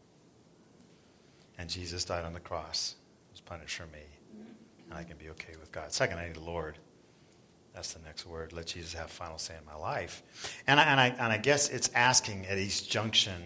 And 1.57 1.69
Jesus 1.69 2.05
died 2.05 2.25
on 2.25 2.33
the 2.33 2.39
cross 2.39 2.95
punish 3.45 3.75
for 3.75 3.85
me. 3.87 4.03
And 4.89 4.97
I 4.97 5.03
can 5.03 5.17
be 5.17 5.29
okay 5.29 5.53
with 5.59 5.71
God. 5.71 5.91
Second, 5.91 6.19
I 6.19 6.27
need 6.27 6.35
the 6.35 6.41
Lord. 6.41 6.77
That's 7.73 7.93
the 7.93 8.03
next 8.03 8.25
word. 8.25 8.53
Let 8.53 8.67
Jesus 8.67 8.93
have 8.93 9.09
final 9.09 9.37
say 9.37 9.55
in 9.59 9.65
my 9.65 9.75
life. 9.75 10.23
And 10.67 10.79
I, 10.79 10.83
and, 10.83 10.99
I, 10.99 11.07
and 11.07 11.33
I 11.33 11.37
guess 11.37 11.69
it's 11.69 11.89
asking 11.93 12.45
at 12.47 12.57
each 12.57 12.89
junction, 12.89 13.41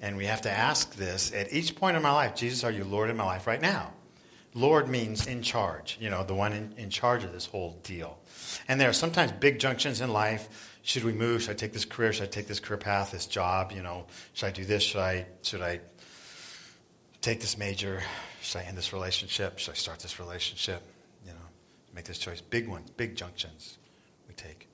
and 0.00 0.16
we 0.16 0.26
have 0.26 0.42
to 0.42 0.50
ask 0.50 0.94
this 0.94 1.32
at 1.34 1.52
each 1.52 1.76
point 1.76 1.96
in 1.96 2.02
my 2.02 2.12
life 2.12 2.34
Jesus, 2.34 2.64
are 2.64 2.70
you 2.70 2.84
Lord 2.84 3.10
in 3.10 3.16
my 3.16 3.24
life 3.24 3.46
right 3.46 3.60
now? 3.60 3.92
Lord 4.52 4.88
means 4.88 5.28
in 5.28 5.42
charge, 5.42 5.96
you 6.00 6.10
know, 6.10 6.24
the 6.24 6.34
one 6.34 6.52
in, 6.52 6.74
in 6.76 6.90
charge 6.90 7.22
of 7.22 7.32
this 7.32 7.46
whole 7.46 7.78
deal. 7.84 8.18
And 8.66 8.80
there 8.80 8.88
are 8.88 8.94
sometimes 8.94 9.30
big 9.32 9.60
junctions 9.60 10.00
in 10.00 10.12
life. 10.12 10.69
Should 10.82 11.04
we 11.04 11.12
move? 11.12 11.42
Should 11.42 11.50
I 11.50 11.54
take 11.54 11.72
this 11.72 11.84
career? 11.84 12.12
Should 12.12 12.24
I 12.24 12.30
take 12.30 12.46
this 12.46 12.60
career 12.60 12.78
path, 12.78 13.12
this 13.12 13.26
job? 13.26 13.72
You 13.72 13.82
know, 13.82 14.06
should 14.32 14.46
I 14.46 14.50
do 14.50 14.64
this? 14.64 14.82
Should 14.82 15.00
I, 15.00 15.26
should 15.42 15.62
I 15.62 15.80
take 17.20 17.40
this 17.40 17.58
major? 17.58 18.02
Should 18.40 18.58
I 18.58 18.64
end 18.64 18.78
this 18.78 18.92
relationship? 18.92 19.58
Should 19.58 19.72
I 19.72 19.74
start 19.74 19.98
this 20.00 20.18
relationship? 20.18 20.82
You 21.26 21.32
know, 21.32 21.38
make 21.94 22.04
this 22.04 22.18
choice. 22.18 22.40
Big 22.40 22.66
ones, 22.68 22.90
big 22.90 23.14
junctions 23.14 23.78
we 24.26 24.34
take. 24.34 24.68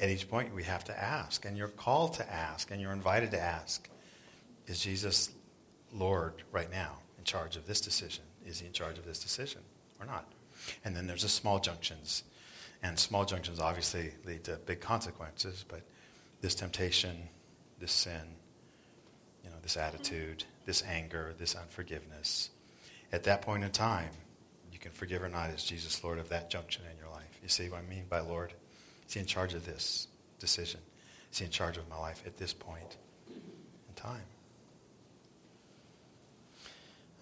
At 0.00 0.10
each 0.10 0.30
point, 0.30 0.54
we 0.54 0.62
have 0.62 0.84
to 0.84 0.96
ask, 0.96 1.44
and 1.44 1.56
you're 1.56 1.68
called 1.68 2.14
to 2.14 2.32
ask, 2.32 2.70
and 2.70 2.80
you're 2.80 2.92
invited 2.92 3.32
to 3.32 3.40
ask 3.40 3.88
Is 4.68 4.80
Jesus 4.80 5.30
Lord 5.92 6.34
right 6.52 6.70
now 6.70 6.98
in 7.18 7.24
charge 7.24 7.56
of 7.56 7.66
this 7.66 7.80
decision? 7.80 8.24
Is 8.46 8.60
he 8.60 8.66
in 8.66 8.72
charge 8.72 8.96
of 8.98 9.04
this 9.04 9.18
decision 9.18 9.60
or 9.98 10.06
not? 10.06 10.32
And 10.84 10.94
then 10.94 11.06
there's 11.06 11.22
the 11.22 11.28
small 11.28 11.58
junctions. 11.58 12.22
And 12.82 12.98
small 12.98 13.24
junctions 13.24 13.58
obviously 13.58 14.12
lead 14.24 14.44
to 14.44 14.56
big 14.56 14.80
consequences, 14.80 15.64
but 15.68 15.82
this 16.40 16.54
temptation, 16.54 17.28
this 17.80 17.92
sin, 17.92 18.36
you 19.42 19.50
know, 19.50 19.56
this 19.62 19.76
attitude, 19.76 20.44
this 20.64 20.84
anger, 20.84 21.34
this 21.38 21.56
unforgiveness, 21.56 22.50
at 23.12 23.24
that 23.24 23.42
point 23.42 23.64
in 23.64 23.70
time, 23.70 24.10
you 24.72 24.78
can 24.78 24.92
forgive 24.92 25.22
or 25.22 25.28
not. 25.28 25.50
Is 25.50 25.64
Jesus 25.64 26.04
Lord 26.04 26.18
of 26.18 26.28
that 26.28 26.50
junction 26.50 26.84
in 26.90 26.96
your 26.98 27.10
life? 27.10 27.38
You 27.42 27.48
see 27.48 27.68
what 27.68 27.80
I 27.80 27.88
mean 27.88 28.04
by 28.08 28.20
Lord? 28.20 28.52
Is 29.08 29.14
he 29.14 29.20
in 29.20 29.26
charge 29.26 29.54
of 29.54 29.64
this 29.66 30.06
decision? 30.38 30.80
Is 31.32 31.38
he 31.38 31.44
in 31.46 31.50
charge 31.50 31.78
of 31.78 31.88
my 31.88 31.96
life 31.96 32.22
at 32.26 32.36
this 32.36 32.52
point 32.52 32.96
in 33.88 33.94
time? 33.94 34.22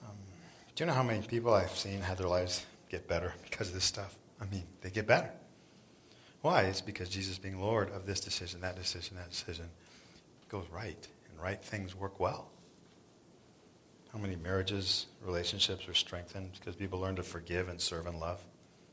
Um, 0.04 0.16
do 0.74 0.84
you 0.84 0.86
know 0.86 0.94
how 0.94 1.02
many 1.02 1.24
people 1.26 1.54
I've 1.54 1.70
seen 1.70 2.00
have 2.00 2.18
their 2.18 2.28
lives 2.28 2.66
get 2.90 3.08
better 3.08 3.32
because 3.44 3.68
of 3.68 3.74
this 3.74 3.84
stuff? 3.84 4.16
I 4.40 4.44
mean, 4.46 4.64
they 4.82 4.90
get 4.90 5.06
better. 5.06 5.30
Why? 6.46 6.62
It's 6.62 6.80
because 6.80 7.08
Jesus 7.08 7.38
being 7.38 7.60
Lord 7.60 7.90
of 7.90 8.06
this 8.06 8.20
decision, 8.20 8.60
that 8.60 8.76
decision, 8.76 9.16
that 9.16 9.30
decision 9.30 9.68
goes 10.48 10.64
right, 10.70 11.08
and 11.28 11.42
right 11.42 11.60
things 11.60 11.96
work 11.96 12.20
well. 12.20 12.52
How 14.12 14.20
many 14.20 14.36
marriages, 14.36 15.06
relationships 15.24 15.88
are 15.88 15.94
strengthened 15.94 16.52
because 16.52 16.76
people 16.76 17.00
learn 17.00 17.16
to 17.16 17.24
forgive 17.24 17.68
and 17.68 17.80
serve 17.80 18.06
and 18.06 18.20
love? 18.20 18.40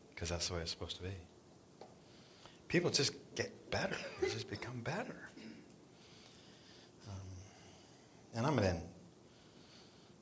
Because 0.10 0.30
that's 0.30 0.48
the 0.48 0.56
way 0.56 0.62
it's 0.62 0.72
supposed 0.72 0.96
to 0.98 1.04
be. 1.04 1.12
People 2.70 2.90
just 2.90 3.14
get 3.36 3.70
better. 3.70 3.98
They 4.20 4.30
just 4.30 4.50
become 4.50 4.80
better. 4.80 5.30
Um, 7.08 7.22
and 8.34 8.48
I'm 8.48 8.56
going 8.56 8.68
to 8.68 8.82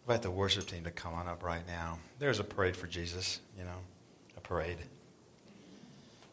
invite 0.06 0.22
the 0.22 0.32
worship 0.32 0.68
team 0.68 0.84
to 0.84 0.92
come 0.92 1.14
on 1.14 1.30
up 1.30 1.44
right 1.44 1.66
now. 1.66 1.98
There's 2.20 2.42
a 2.42 2.44
parade 2.44 2.76
for 2.76 2.88
Jesus, 2.88 3.40
you 3.58 3.64
know, 3.64 3.78
a 4.36 4.42
parade. 4.42 4.80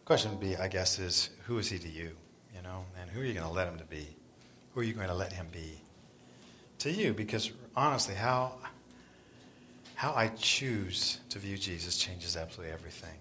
Question 0.09 0.31
would 0.31 0.41
be, 0.41 0.57
I 0.57 0.67
guess, 0.67 0.99
is 0.99 1.31
who 1.47 1.59
is 1.59 1.69
he 1.69 1.79
to 1.79 1.89
you? 1.89 2.17
You 2.57 2.63
know, 2.63 2.85
and 3.01 3.09
who 3.11 3.21
are 3.21 3.25
you 3.25 3.35
going 3.35 3.47
to 3.47 3.53
let 3.53 3.69
him 3.69 3.79
to 3.79 3.85
be? 3.85 4.17
Who 4.73 4.81
are 4.81 4.83
you 4.83 4.95
going 4.95 5.09
to 5.09 5.15
let 5.15 5.33
him 5.33 5.47
be? 5.53 5.83
to 6.79 6.91
you 6.91 7.13
because 7.13 7.51
honestly, 7.77 8.15
how, 8.15 8.53
how 9.95 10.13
I 10.15 10.29
choose 10.29 11.21
to 11.31 11.39
view 11.39 11.59
Jesus 11.59 11.97
changes 11.97 12.37
absolutely 12.37 12.73
everything. 12.73 13.19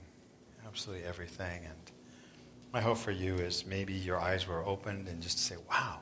Absolutely 0.65 1.05
everything. 1.05 1.65
And 1.65 1.91
my 2.73 2.81
hope 2.81 2.97
for 2.97 3.11
you 3.11 3.35
is 3.35 3.65
maybe 3.65 3.93
your 3.93 4.19
eyes 4.19 4.47
were 4.47 4.65
opened 4.65 5.07
and 5.07 5.21
just 5.21 5.37
to 5.37 5.43
say, 5.43 5.55
wow, 5.69 5.99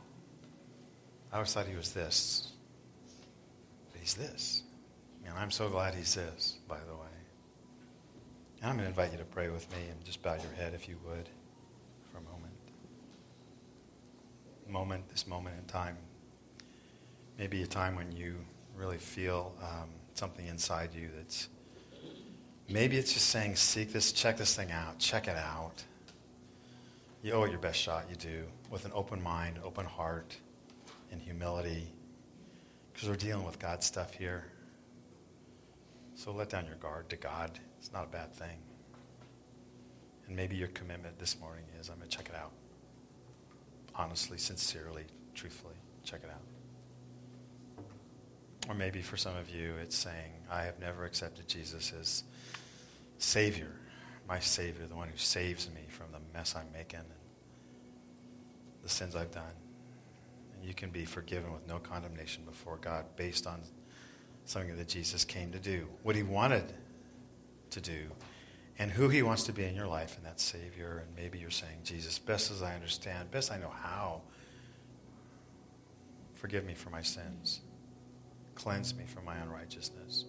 I 1.32 1.36
always 1.36 1.54
thought 1.54 1.68
he 1.68 1.76
was 1.76 1.92
this. 1.92 2.52
But 3.92 4.02
he's 4.02 4.16
this. 4.16 4.64
And 5.26 5.38
I'm 5.38 5.52
so 5.52 5.70
glad 5.70 5.96
he's 5.96 6.14
this, 6.14 6.60
by 6.68 6.78
the 6.88 6.94
way. 6.94 7.05
And 8.66 8.72
I'm 8.72 8.78
going 8.78 8.92
to 8.92 9.00
invite 9.00 9.12
you 9.12 9.20
to 9.20 9.26
pray 9.26 9.50
with 9.50 9.72
me 9.74 9.78
and 9.92 10.04
just 10.04 10.24
bow 10.24 10.34
your 10.34 10.52
head 10.58 10.74
if 10.74 10.90
you 10.90 10.98
would 11.06 11.30
for 12.12 12.18
a 12.18 12.22
moment. 12.22 12.52
Moment, 14.68 15.08
this 15.10 15.28
moment 15.28 15.56
in 15.60 15.66
time 15.66 15.96
maybe 17.38 17.62
a 17.62 17.68
time 17.68 17.96
when 17.96 18.12
you 18.12 18.34
really 18.76 18.98
feel 18.98 19.54
um, 19.62 19.90
something 20.16 20.48
inside 20.48 20.96
you 20.96 21.10
that's 21.16 21.50
maybe 22.68 22.98
it's 22.98 23.14
just 23.14 23.28
saying, 23.28 23.56
seek 23.56 23.94
this, 23.94 24.12
check 24.12 24.36
this 24.38 24.56
thing 24.56 24.72
out, 24.72 24.98
check 24.98 25.28
it 25.28 25.38
out. 25.38 25.84
You 27.22 27.34
owe 27.34 27.44
it 27.44 27.52
your 27.52 27.60
best 27.60 27.80
shot, 27.80 28.06
you 28.10 28.16
do, 28.16 28.46
with 28.72 28.86
an 28.86 28.92
open 28.96 29.22
mind, 29.22 29.60
open 29.64 29.86
heart, 29.86 30.36
and 31.12 31.22
humility, 31.22 31.92
because 32.92 33.10
we're 33.10 33.16
dealing 33.16 33.46
with 33.46 33.60
God's 33.60 33.86
stuff 33.86 34.16
here. 34.16 34.44
So 36.16 36.32
let 36.32 36.50
down 36.50 36.66
your 36.66 36.78
guard 36.78 37.10
to 37.10 37.16
God. 37.16 37.60
It's 37.86 37.94
not 37.94 38.06
a 38.06 38.08
bad 38.08 38.34
thing. 38.34 38.58
And 40.26 40.36
maybe 40.36 40.56
your 40.56 40.70
commitment 40.70 41.20
this 41.20 41.40
morning 41.40 41.66
is 41.80 41.90
I'm 41.90 41.98
going 41.98 42.10
to 42.10 42.18
check 42.18 42.30
it 42.30 42.36
out. 42.36 42.52
Honestly, 43.94 44.40
sincerely, 44.40 45.04
truthfully, 45.36 45.76
check 46.04 46.22
it 46.24 46.32
out. 46.32 47.86
Or 48.68 48.74
maybe 48.74 49.04
for 49.04 49.18
some 49.18 49.38
of 49.38 49.52
you, 49.52 49.76
it's 49.84 49.96
saying, 49.96 50.32
I 50.50 50.64
have 50.64 50.80
never 50.80 51.06
accepted 51.06 51.48
Jesus 51.48 51.94
as 52.02 52.24
Savior, 53.20 53.72
my 54.28 54.40
Savior, 54.40 54.88
the 54.88 54.96
one 54.96 55.08
who 55.08 55.18
saves 55.18 55.70
me 55.70 55.82
from 55.88 56.08
the 56.12 56.18
mess 56.36 56.56
I'm 56.56 56.72
making 56.74 57.02
and 57.02 57.08
the 58.82 58.90
sins 58.90 59.16
I've 59.16 59.30
done. 59.30 59.44
And 60.56 60.68
you 60.68 60.74
can 60.74 60.90
be 60.90 61.06
forgiven 61.06 61.54
with 61.54 61.68
no 61.68 61.78
condemnation 61.78 62.46
before 62.46 62.78
God 62.78 63.06
based 63.16 63.46
on 63.46 63.62
something 64.46 64.76
that 64.76 64.88
Jesus 64.88 65.24
came 65.24 65.52
to 65.52 65.60
do, 65.60 65.88
what 66.02 66.16
he 66.16 66.24
wanted 66.24 66.74
to 67.76 67.82
do, 67.82 68.08
and 68.80 68.92
who 68.92 69.08
he 69.08 69.22
wants 69.22 69.44
to 69.44 69.54
be 69.54 69.64
in 69.64 69.76
your 69.76 69.88
life, 69.88 70.18
and 70.18 70.26
that 70.26 70.40
Savior. 70.40 71.04
And 71.06 71.16
maybe 71.16 71.38
you're 71.40 71.50
saying, 71.50 71.80
Jesus, 71.84 72.18
best 72.18 72.52
as 72.52 72.62
I 72.62 72.74
understand, 72.74 73.32
best 73.32 73.52
I 73.52 73.58
know 73.58 73.70
how, 73.70 74.22
forgive 76.34 76.66
me 76.66 76.74
for 76.74 76.90
my 76.90 77.02
sins, 77.02 77.62
cleanse 78.56 78.96
me 78.96 79.06
from 79.06 79.26
my 79.26 79.38
unrighteousness. 79.38 80.26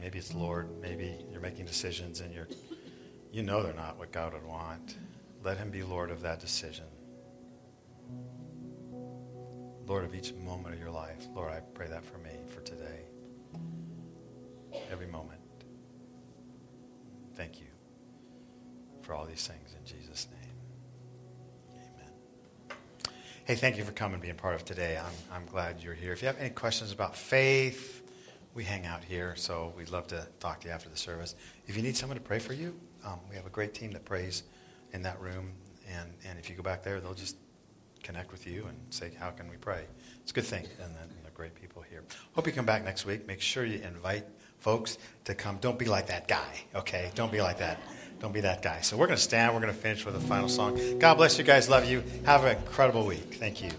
Maybe 0.00 0.18
it's 0.18 0.34
Lord. 0.34 0.68
Maybe 0.80 1.16
you're 1.30 1.40
making 1.40 1.66
decisions 1.66 2.20
and 2.20 2.32
you're, 2.32 2.48
you 3.32 3.42
know 3.42 3.62
they're 3.62 3.72
not 3.72 3.98
what 3.98 4.12
God 4.12 4.34
would 4.34 4.44
want. 4.44 4.96
Let 5.42 5.58
Him 5.58 5.70
be 5.70 5.82
Lord 5.82 6.10
of 6.10 6.22
that 6.22 6.40
decision. 6.40 6.84
Lord 9.86 10.04
of 10.04 10.14
each 10.14 10.34
moment 10.34 10.74
of 10.74 10.80
your 10.80 10.90
life. 10.90 11.26
Lord, 11.34 11.52
I 11.52 11.60
pray 11.74 11.86
that 11.88 12.04
for 12.04 12.18
me 12.18 12.30
for 12.48 12.60
today. 12.60 13.02
Every 14.90 15.06
moment. 15.06 15.40
Thank 17.36 17.60
you 17.60 17.66
for 19.02 19.14
all 19.14 19.24
these 19.24 19.46
things 19.46 19.74
in 19.78 19.84
Jesus' 19.86 20.26
name. 20.32 21.80
Amen. 21.94 22.78
Hey, 23.44 23.54
thank 23.54 23.76
you 23.76 23.84
for 23.84 23.92
coming 23.92 24.14
and 24.14 24.22
being 24.22 24.34
part 24.34 24.54
of 24.54 24.64
today. 24.64 24.98
I'm, 24.98 25.36
I'm 25.36 25.46
glad 25.46 25.80
you're 25.80 25.94
here. 25.94 26.12
If 26.12 26.22
you 26.22 26.26
have 26.26 26.38
any 26.38 26.50
questions 26.50 26.90
about 26.92 27.16
faith, 27.16 28.02
we 28.54 28.64
hang 28.64 28.86
out 28.86 29.04
here, 29.04 29.36
so 29.36 29.72
we'd 29.76 29.90
love 29.90 30.08
to 30.08 30.26
talk 30.40 30.62
to 30.62 30.68
you 30.68 30.74
after 30.74 30.88
the 30.88 30.96
service. 30.96 31.36
If 31.66 31.76
you 31.76 31.82
need 31.82 31.96
someone 31.96 32.16
to 32.16 32.24
pray 32.24 32.38
for 32.38 32.54
you, 32.54 32.74
um, 33.04 33.20
we 33.30 33.36
have 33.36 33.46
a 33.46 33.50
great 33.50 33.74
team 33.74 33.92
that 33.92 34.04
prays 34.04 34.42
in 34.92 35.02
that 35.02 35.20
room. 35.20 35.52
And, 35.88 36.10
and 36.24 36.38
if 36.38 36.50
you 36.50 36.56
go 36.56 36.62
back 36.62 36.82
there, 36.82 36.98
they'll 37.00 37.14
just 37.14 37.36
connect 38.06 38.30
with 38.30 38.46
you 38.46 38.64
and 38.66 38.76
say, 38.90 39.10
How 39.18 39.30
can 39.30 39.48
we 39.50 39.56
pray? 39.56 39.84
It's 40.22 40.30
a 40.30 40.34
good 40.34 40.44
thing. 40.44 40.64
And, 40.82 40.94
and 41.02 41.10
they're 41.22 41.32
great 41.34 41.54
people 41.54 41.82
here. 41.82 42.04
Hope 42.34 42.46
you 42.46 42.52
come 42.52 42.64
back 42.64 42.84
next 42.84 43.04
week. 43.04 43.26
Make 43.26 43.40
sure 43.40 43.64
you 43.64 43.80
invite 43.82 44.24
folks 44.58 44.98
to 45.24 45.34
come. 45.34 45.58
Don't 45.60 45.78
be 45.78 45.86
like 45.86 46.06
that 46.06 46.28
guy, 46.28 46.64
okay? 46.74 47.10
Don't 47.14 47.32
be 47.32 47.40
like 47.40 47.58
that. 47.58 47.80
Don't 48.20 48.32
be 48.32 48.40
that 48.40 48.62
guy. 48.62 48.80
So 48.80 48.96
we're 48.96 49.06
going 49.06 49.18
to 49.18 49.22
stand. 49.22 49.52
We're 49.52 49.60
going 49.60 49.74
to 49.74 49.78
finish 49.78 50.06
with 50.06 50.16
a 50.16 50.20
final 50.20 50.48
song. 50.48 50.98
God 50.98 51.16
bless 51.16 51.36
you 51.36 51.44
guys. 51.44 51.68
Love 51.68 51.88
you. 51.88 52.02
Have 52.24 52.44
an 52.44 52.56
incredible 52.56 53.04
week. 53.04 53.34
Thank 53.34 53.62
you. 53.62 53.70